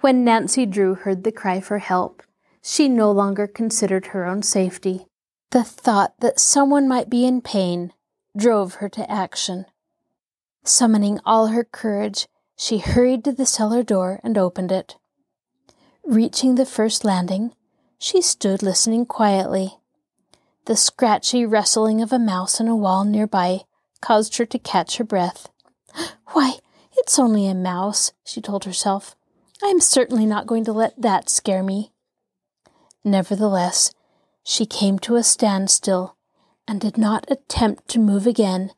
[0.00, 2.22] When Nancy Drew heard the cry for help,
[2.62, 5.06] she no longer considered her own safety.
[5.50, 7.92] The thought that someone might be in pain
[8.36, 9.66] drove her to action.
[10.62, 14.96] Summoning all her courage, she hurried to the cellar door and opened it.
[16.06, 17.52] Reaching the first landing,
[17.98, 19.78] she stood listening quietly.
[20.66, 23.62] The scratchy rustling of a mouse in a wall nearby
[24.00, 25.48] caused her to catch her breath.
[26.28, 26.58] Why,
[26.96, 29.16] it's only a mouse, she told herself.
[29.62, 31.92] I am certainly not going to let that scare me.
[33.04, 33.92] Nevertheless,
[34.44, 36.16] she came to a standstill
[36.66, 38.72] and did not attempt to move again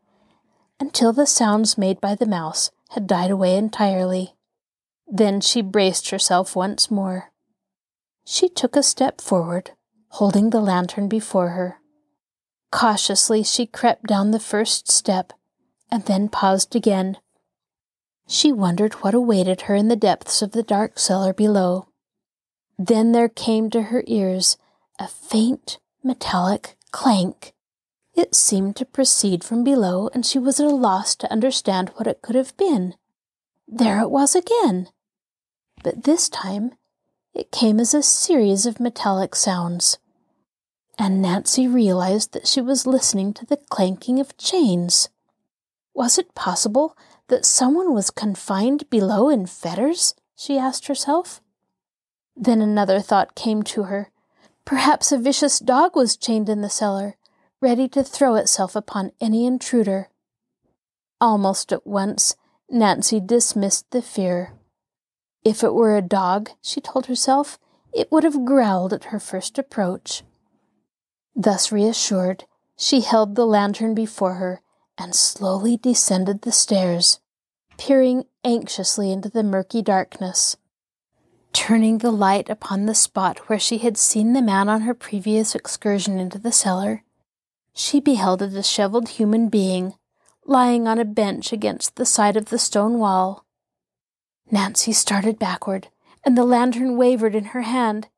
[0.79, 4.35] until the sounds made by the mouse had died away entirely.
[5.07, 7.31] Then she braced herself once more.
[8.25, 9.73] She took a step forward,
[10.09, 11.79] holding the lantern before her.
[12.71, 15.33] Cautiously she crept down the first step
[15.91, 17.19] and then paused again.
[18.33, 21.89] She wondered what awaited her in the depths of the dark cellar below.
[22.79, 24.57] Then there came to her ears
[25.01, 27.53] a faint metallic clank.
[28.15, 32.07] It seemed to proceed from below, and she was at a loss to understand what
[32.07, 32.95] it could have been.
[33.67, 34.91] There it was again.
[35.83, 36.75] But this time
[37.35, 39.99] it came as a series of metallic sounds.
[40.97, 45.09] And Nancy realized that she was listening to the clanking of chains.
[45.95, 46.97] Was it possible
[47.31, 50.15] that someone was confined below in fetters?
[50.37, 51.41] she asked herself.
[52.37, 54.11] Then another thought came to her.
[54.65, 57.17] Perhaps a vicious dog was chained in the cellar,
[57.61, 60.09] ready to throw itself upon any intruder.
[61.21, 62.35] Almost at once,
[62.69, 64.55] Nancy dismissed the fear.
[65.45, 67.59] If it were a dog, she told herself,
[67.93, 70.23] it would have growled at her first approach.
[71.37, 72.45] Thus reassured,
[72.77, 74.63] she held the lantern before her
[75.01, 77.21] and slowly descended the stairs,
[77.79, 80.59] peering anxiously into the murky darkness.
[81.55, 85.55] Turning the light upon the spot where she had seen the man on her previous
[85.55, 87.03] excursion into the cellar,
[87.73, 89.95] she beheld a disheveled human being
[90.45, 93.47] lying on a bench against the side of the stone wall.
[94.51, 95.89] Nancy started backward,
[96.25, 98.09] and the lantern wavered in her hand.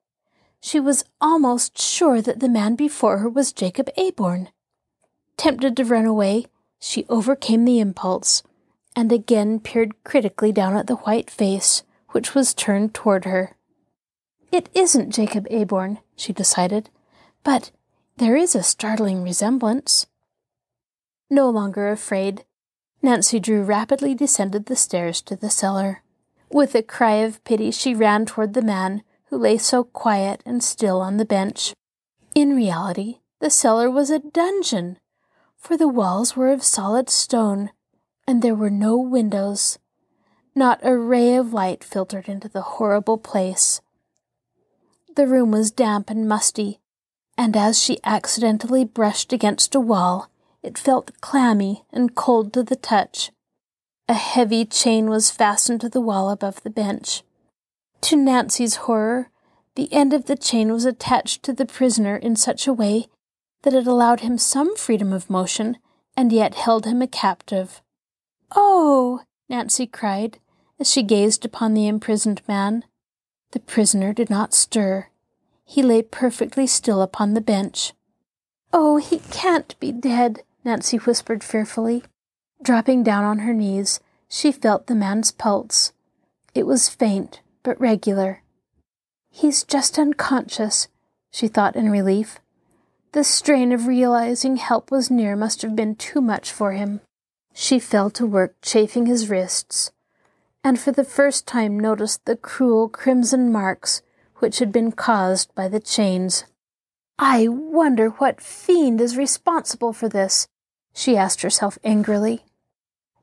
[0.61, 4.49] She was almost sure that the man before her was Jacob Aborn.
[5.37, 6.47] Tempted to run away,
[6.85, 8.43] she overcame the impulse
[8.97, 13.57] and again peered critically down at the white face which was turned toward her.
[14.51, 16.91] It isn't Jacob Aborn, she decided,
[17.45, 17.71] but
[18.17, 20.07] there is a startling resemblance.
[21.31, 22.45] No longer afraid,
[23.01, 26.03] Nancy Drew rapidly descended the stairs to the cellar.
[26.51, 30.63] With a cry of pity, she ran toward the man who lay so quiet and
[30.63, 31.75] still on the bench.
[32.35, 34.99] In reality, the cellar was a dungeon,
[35.63, 37.71] for the walls were of solid stone,
[38.27, 39.79] and there were no windows.
[40.57, 43.81] Not a ray of light filtered into the horrible place.
[45.15, 46.81] The room was damp and musty,
[47.39, 50.29] and as she accidentally brushed against a wall,
[50.65, 53.31] it felt clammy and cold to the touch.
[54.09, 57.23] A heavy chain was fastened to the wall above the bench.
[58.03, 59.31] To Nancy's horror,
[59.77, 63.07] the end of the chain was attached to the prisoner in such a way
[63.63, 65.79] that it allowed him some freedom of motion
[66.17, 67.81] and yet held him a captive.
[68.55, 69.23] Oh!
[69.49, 70.39] Nancy cried
[70.79, 72.85] as she gazed upon the imprisoned man.
[73.53, 75.09] The prisoner did not stir.
[75.65, 77.93] He lay perfectly still upon the bench.
[78.73, 82.03] Oh, he can't be dead, Nancy whispered fearfully.
[82.63, 85.93] Dropping down on her knees, she felt the man's pulse.
[86.55, 88.43] It was faint, but regular.
[89.31, 90.89] He's just unconscious,
[91.31, 92.39] she thought in relief.
[93.13, 97.03] The strain of realizing help was near must have been too much for him.
[97.53, 99.93] She fell to work chafing his wrists,
[100.65, 104.01] and for the first time noticed the cruel crimson marks
[104.37, 106.45] which had been caused by the chains.
[107.19, 110.49] I wonder what fiend is responsible for this,
[110.95, 112.45] she asked herself angrily.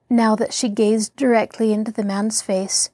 [0.08, 2.92] Now that she gazed directly into the man's face,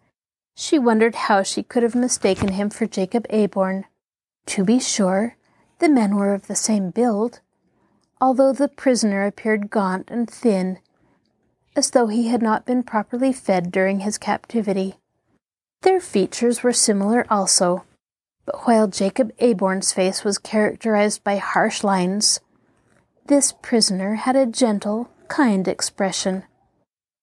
[0.56, 3.86] she wondered how she could have mistaken him for Jacob Aborn.
[4.48, 5.36] To be sure,
[5.80, 7.42] the men were of the same build,
[8.22, 10.80] although the prisoner appeared gaunt and thin,
[11.76, 14.96] as though he had not been properly fed during his captivity.
[15.82, 17.84] Their features were similar also,
[18.46, 22.40] but while Jacob Aborn's face was characterized by harsh lines,
[23.28, 26.44] this prisoner had a gentle, kind expression.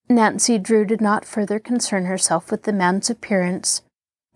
[0.09, 3.83] Nancy Drew did not further concern herself with the man's appearance,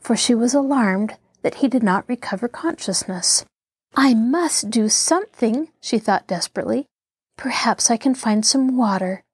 [0.01, 3.45] for she was alarmed that he did not recover consciousness.
[3.99, 6.87] I must do something, she thought desperately.
[7.39, 9.25] Perhaps I can find some water.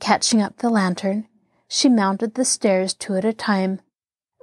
[0.00, 1.28] Catching up the lantern,
[1.68, 3.80] she mounted the stairs two at a time.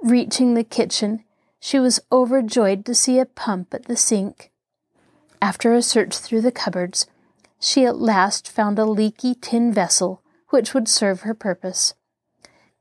[0.02, 1.24] Reaching the kitchen,
[1.58, 4.52] she was overjoyed to see a pump at the sink.
[5.42, 7.06] After a search through the cupboards,
[7.58, 11.94] she at last found a leaky tin vessel which would serve her purpose.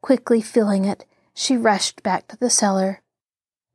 [0.02, 3.02] Quickly filling it, she rushed back to the cellar.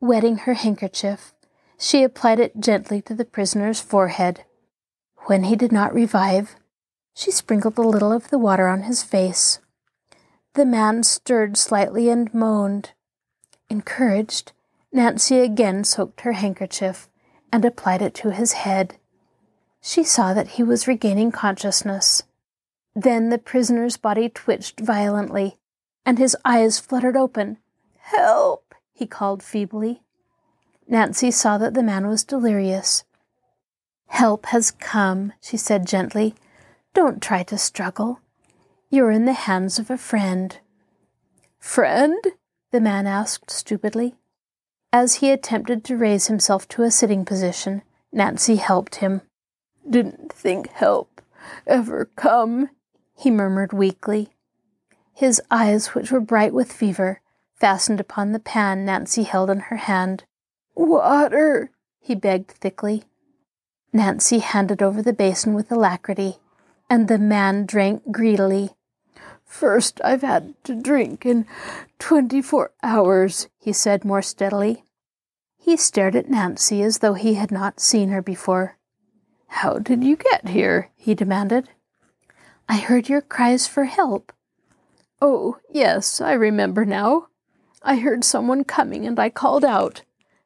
[0.00, 1.33] Wetting her handkerchief,
[1.78, 4.44] she applied it gently to the prisoner's forehead.
[5.26, 6.56] When he did not revive,
[7.14, 9.58] she sprinkled a little of the water on his face.
[10.54, 12.92] The man stirred slightly and moaned.
[13.68, 14.52] Encouraged,
[14.92, 17.08] Nancy again soaked her handkerchief
[17.52, 18.96] and applied it to his head.
[19.80, 22.22] She saw that he was regaining consciousness.
[22.94, 25.58] Then the prisoner's body twitched violently,
[26.06, 27.58] and his eyes fluttered open.
[27.98, 28.74] Help!
[28.92, 30.03] he called feebly.
[30.86, 33.04] Nancy saw that the man was delirious.
[34.06, 36.34] Help has come, she said gently.
[36.92, 38.20] Don't try to struggle.
[38.90, 40.58] You're in the hands of a friend.
[41.58, 42.22] Friend?
[42.70, 44.14] the man asked stupidly.
[44.92, 47.82] As he attempted to raise himself to a sitting position,
[48.12, 49.22] Nancy helped him.
[49.88, 51.14] Didn't think help
[51.66, 52.70] ever come,
[53.16, 54.30] he murmured weakly.
[55.12, 57.20] His eyes, which were bright with fever,
[57.54, 60.24] fastened upon the pan Nancy held in her hand.
[60.74, 61.70] Water,
[62.00, 63.04] he begged thickly.
[63.92, 66.38] Nancy handed over the basin with alacrity,
[66.90, 68.70] and the man drank greedily.
[69.44, 71.46] First I've had to drink in
[71.98, 74.84] twenty four hours, he said more steadily.
[75.56, 78.76] He stared at Nancy as though he had not seen her before.
[79.46, 80.90] How did you get here?
[80.96, 81.68] he demanded.
[82.68, 84.32] I heard your cries for help.
[85.22, 87.28] Oh, yes, I remember now.
[87.82, 90.02] I heard someone coming and I called out.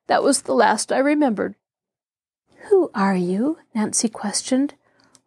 [0.08, 1.54] That was the last I remembered.
[2.68, 3.58] Who are you?
[3.74, 4.74] Nancy questioned.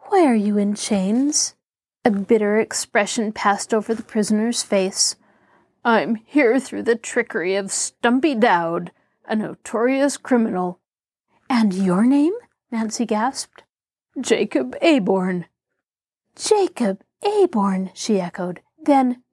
[0.09, 1.55] Why are you in chains?
[2.03, 5.15] A bitter expression passed over the prisoner's face.
[5.86, 8.91] I'm here through the trickery of Stumpy Dowd,
[9.27, 10.79] a notorious criminal.
[11.49, 12.34] And your name?
[12.71, 13.63] Nancy gasped.
[14.19, 15.45] Jacob Aborn.
[16.36, 18.61] Jacob Aborn, she echoed.
[18.84, 19.23] Then,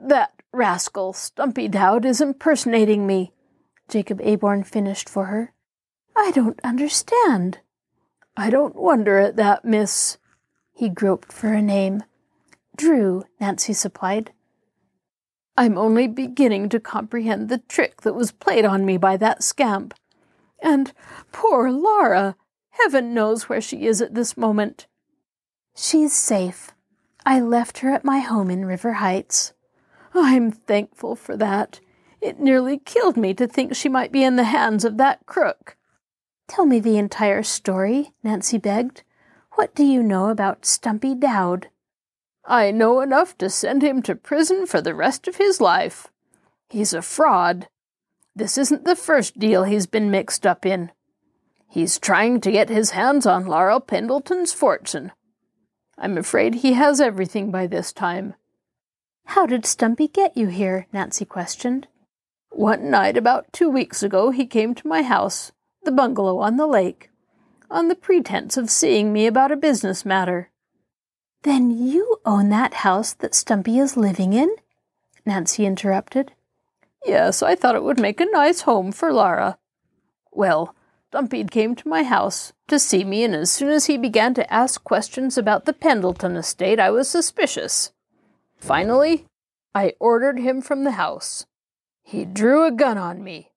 [0.00, 3.32] that rascal Stumpy Dowd is impersonating me.
[3.88, 5.52] Jacob Aborn finished for her.
[6.16, 7.58] I don't understand.
[8.36, 10.18] I don't wonder at that, miss.
[10.72, 12.02] He groped for a name.
[12.76, 14.32] Drew, Nancy supplied.
[15.56, 19.94] I'm only beginning to comprehend the trick that was played on me by that scamp.
[20.62, 20.92] And
[21.32, 22.36] poor Laura!
[22.70, 24.86] Heaven knows where she is at this moment.
[25.74, 26.72] She's safe.
[27.26, 29.52] I left her at my home in River Heights.
[30.14, 31.80] I'm thankful for that.
[32.20, 35.76] It nearly killed me to think she might be in the hands of that crook.
[36.48, 39.02] Tell me the entire story, Nancy begged.
[39.52, 41.68] What do you know about Stumpy Dowd?
[42.44, 46.08] I know enough to send him to prison for the rest of his life.
[46.70, 47.68] He's a fraud.
[48.34, 50.90] This isn't the first deal he's been mixed up in.
[51.68, 55.12] He's trying to get his hands on Laura Pendleton's fortune.
[55.98, 58.34] I'm afraid he has everything by this time.
[59.26, 60.86] How did Stumpy get you here?
[60.92, 61.86] Nancy questioned.
[62.58, 65.52] One night about two weeks ago, he came to my house,
[65.84, 67.08] the bungalow on the lake,
[67.70, 70.50] on the pretense of seeing me about a business matter.
[71.44, 74.56] Then you own that house that Stumpy is living in?
[75.24, 76.32] Nancy interrupted.
[77.06, 79.56] Yes, I thought it would make a nice home for Laura.
[80.32, 80.74] Well,
[81.10, 84.52] Stumpy came to my house to see me, and as soon as he began to
[84.52, 87.92] ask questions about the Pendleton estate, I was suspicious.
[88.56, 89.26] Finally,
[89.76, 91.46] I ordered him from the house.
[92.08, 93.52] He drew a gun on me.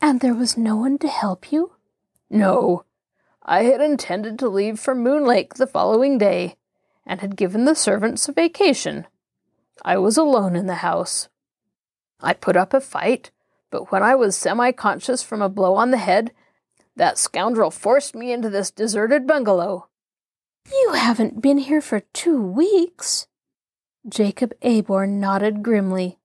[0.00, 1.72] And there was no one to help you?
[2.30, 2.86] No.
[3.42, 6.56] I had intended to leave for Moon Lake the following day,
[7.04, 9.06] and had given the servants a vacation.
[9.84, 11.28] I was alone in the house.
[12.22, 13.32] I put up a fight,
[13.70, 16.32] but when I was semi conscious from a blow on the head,
[16.96, 19.88] that scoundrel forced me into this deserted bungalow.
[20.72, 23.26] You haven't been here for two weeks.
[24.08, 26.18] Jacob Aborn nodded grimly.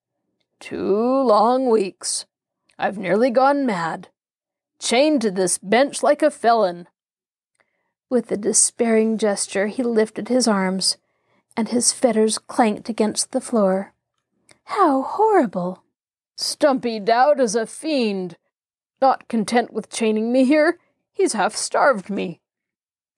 [0.62, 2.28] Two long weeks.
[2.78, 4.09] I've nearly gone mad.
[4.78, 6.88] Chained to this bench like a felon.
[8.12, 10.97] With a despairing gesture, he lifted his arms,
[11.57, 13.93] and his fetters clanked against the floor.
[14.66, 15.84] How horrible!
[16.38, 18.38] Stumpy Dowd is a fiend.
[19.01, 20.78] Not content with chaining me here,
[21.12, 22.39] he's half starved me.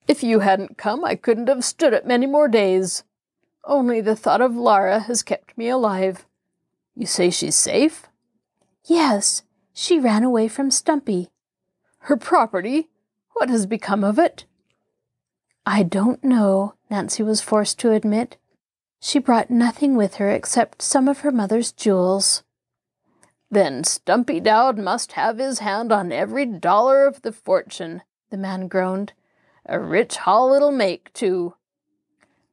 [0.08, 3.04] If you hadn't come, I couldn't have stood it many more days.
[3.64, 6.24] Only the thought of Laura has kept me alive.
[6.94, 8.06] You say she's safe?
[8.84, 9.42] Yes,
[9.72, 11.30] she ran away from Stumpy.
[12.00, 12.90] Her property?
[13.32, 14.44] What has become of it?
[15.66, 18.36] I don't know, Nancy was forced to admit.
[19.00, 22.42] She brought nothing with her except some of her mother's jewels.
[23.50, 28.68] Then Stumpy Dowd must have his hand on every dollar of the fortune, the man
[28.68, 29.12] groaned.
[29.66, 31.54] A rich haul it'll make, too.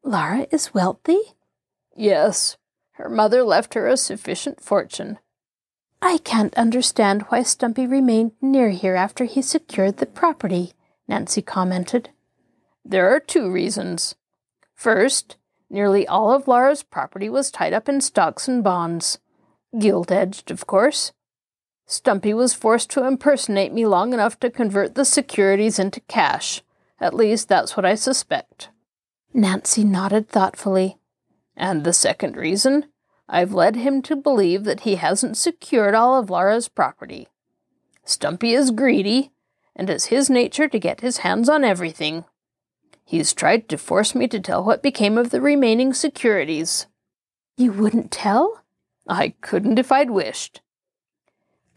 [0.03, 1.19] Laura is wealthy?
[1.95, 2.57] Yes.
[3.01, 5.17] Her mother left her a sufficient fortune.
[6.03, 10.73] I can't understand why Stumpy remained near here after he secured the property,
[11.07, 12.11] Nancy commented.
[12.85, 14.13] There are two reasons.
[14.75, 15.37] First,
[15.67, 19.17] nearly all of Laura's property was tied up in stocks and bonds
[19.79, 21.11] gilt edged, of course.
[21.87, 26.61] Stumpy was forced to impersonate me long enough to convert the securities into cash.
[26.99, 28.69] At least that's what I suspect.
[29.33, 30.99] Nancy nodded thoughtfully.
[31.57, 32.90] And the second reason?
[33.34, 37.29] I've led him to believe that he hasn't secured all of Laura's property.
[38.03, 39.32] Stumpy is greedy,
[39.73, 42.25] and it's his nature to get his hands on everything.
[43.05, 46.88] He's tried to force me to tell what became of the remaining securities.
[47.55, 48.63] You wouldn't tell?
[49.07, 50.59] I couldn't if I'd wished.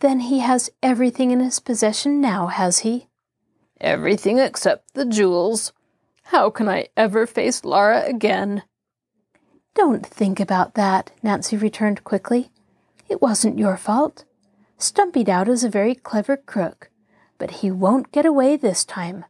[0.01, 3.07] Then he has everything in his possession now, has he?
[3.81, 5.73] Everything except the jewels.
[6.25, 8.65] How can I ever face Laura again?
[9.75, 12.51] Don't think about that, Nancy returned quickly.
[13.09, 14.25] It wasn't your fault.
[14.79, 16.91] Stumpy Dowd is a very clever crook,
[17.39, 19.25] but he won't get away this time.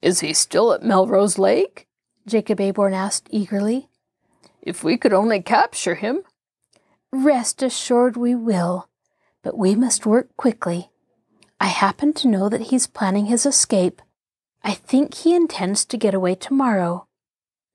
[0.00, 1.86] Is he still at Melrose Lake?
[2.26, 3.88] Jacob Aborn asked eagerly.
[4.60, 6.22] If we could only capture him.
[7.12, 8.88] Rest assured we will,
[9.42, 10.90] but we must work quickly.
[11.60, 14.00] I happen to know that he's planning his escape.
[14.62, 17.06] I think he intends to get away tomorrow.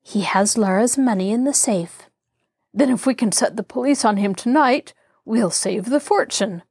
[0.08, 2.08] He has Laura's money in the safe.
[2.72, 4.94] Then, if we can set the police on him tonight,
[5.26, 6.62] we'll save the fortune.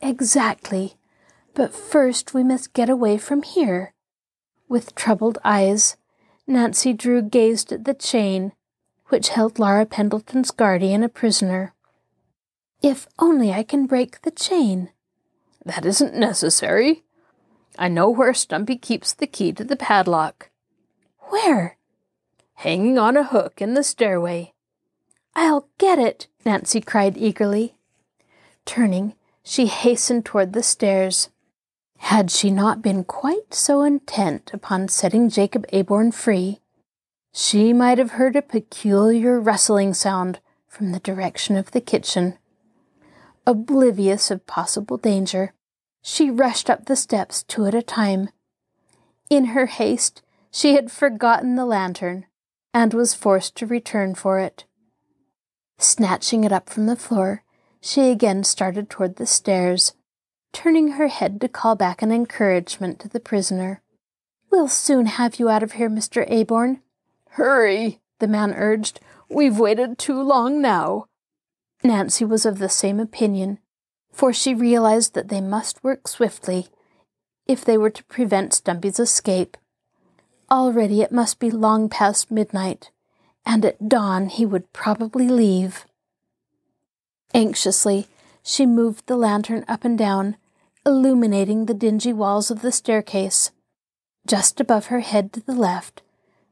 [0.00, 0.96] Exactly.
[1.54, 3.94] But first we must get away from here.
[4.68, 5.96] With troubled eyes,
[6.48, 8.50] Nancy Drew gazed at the chain
[9.06, 11.74] which held Laura Pendleton's guardian a prisoner.
[12.82, 14.90] If only I can break the chain.
[15.64, 17.04] That isn't necessary.
[17.78, 20.50] I know where Stumpy keeps the key to the padlock.
[21.30, 21.78] Where?
[22.56, 24.54] Hanging on a hook in the stairway.
[25.36, 27.74] I'll get it, Nancy cried eagerly.
[28.64, 31.28] Turning, she hastened toward the stairs.
[31.98, 36.60] Had she not been quite so intent upon setting Jacob Aborn free,
[37.32, 40.38] she might have heard a peculiar rustling sound
[40.68, 42.38] from the direction of the kitchen.
[43.46, 45.52] Oblivious of possible danger,
[46.00, 48.30] she rushed up the steps two at a time.
[49.28, 52.26] In her haste, she had forgotten the lantern
[52.74, 54.64] and was forced to return for it.
[55.78, 57.44] Snatching it up from the floor,
[57.80, 59.92] she again started toward the stairs,
[60.52, 63.80] turning her head to call back an encouragement to the prisoner.
[64.50, 66.28] We'll soon have you out of here, Mr.
[66.30, 66.80] Aborn.
[67.30, 69.00] Hurry, the man urged.
[69.28, 71.06] We've waited too long now.
[71.82, 73.58] Nancy was of the same opinion,
[74.12, 76.68] for she realized that they must work swiftly
[77.46, 79.56] if they were to prevent Stumpy's escape.
[80.50, 82.90] Already it must be long past midnight,
[83.46, 85.86] and at dawn he would probably leave.
[87.32, 88.06] Anxiously,
[88.42, 90.36] she moved the lantern up and down,
[90.86, 93.50] illuminating the dingy walls of the staircase.
[94.26, 96.02] Just above her head to the left,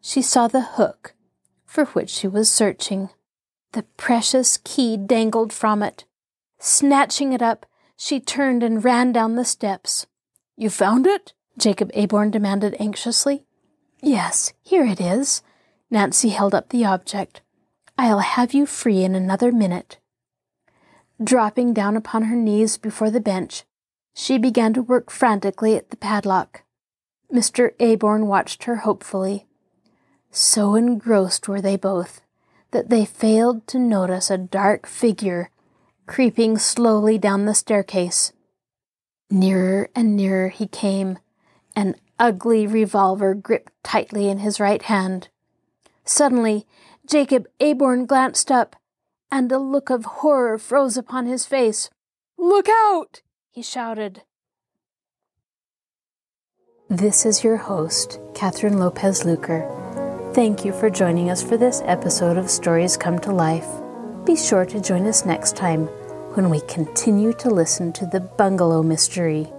[0.01, 1.15] she saw the hook
[1.73, 3.09] for which she was searching.
[3.73, 6.05] The precious key dangled from it.
[6.59, 7.65] Snatching it up,
[7.97, 10.07] she turned and ran down the steps.
[10.55, 11.33] You found it?
[11.57, 13.47] Jacob Aborn demanded anxiously.
[14.03, 15.43] Yes, here it is.
[15.91, 17.41] Nancy held up the object.
[17.97, 19.99] I'll have you free in another minute.
[21.23, 23.63] Dropping down upon her knees before the bench,
[24.15, 26.65] she began to work frantically at the padlock.
[27.33, 27.73] Mr.
[27.79, 29.47] Aborn watched her hopefully.
[30.31, 32.21] So engrossed were they both
[32.73, 35.51] that they failed to notice a dark figure
[36.07, 38.33] creeping slowly down the staircase.
[39.31, 41.19] Nearer and nearer he came,
[41.77, 45.29] an ugly revolver gripped tightly in his right hand.
[46.05, 46.65] Suddenly,
[47.05, 48.77] Jacob Aborn glanced up,
[49.33, 51.91] and a look of horror froze upon his face.
[52.39, 53.23] Look out!
[53.51, 54.23] he shouted.
[56.89, 59.67] This is your host, Catherine Lopez Luker.
[60.33, 63.67] Thank you for joining us for this episode of Stories Come to Life.
[64.25, 65.87] Be sure to join us next time
[66.35, 69.53] when we continue to listen to the Bungalow Mystery.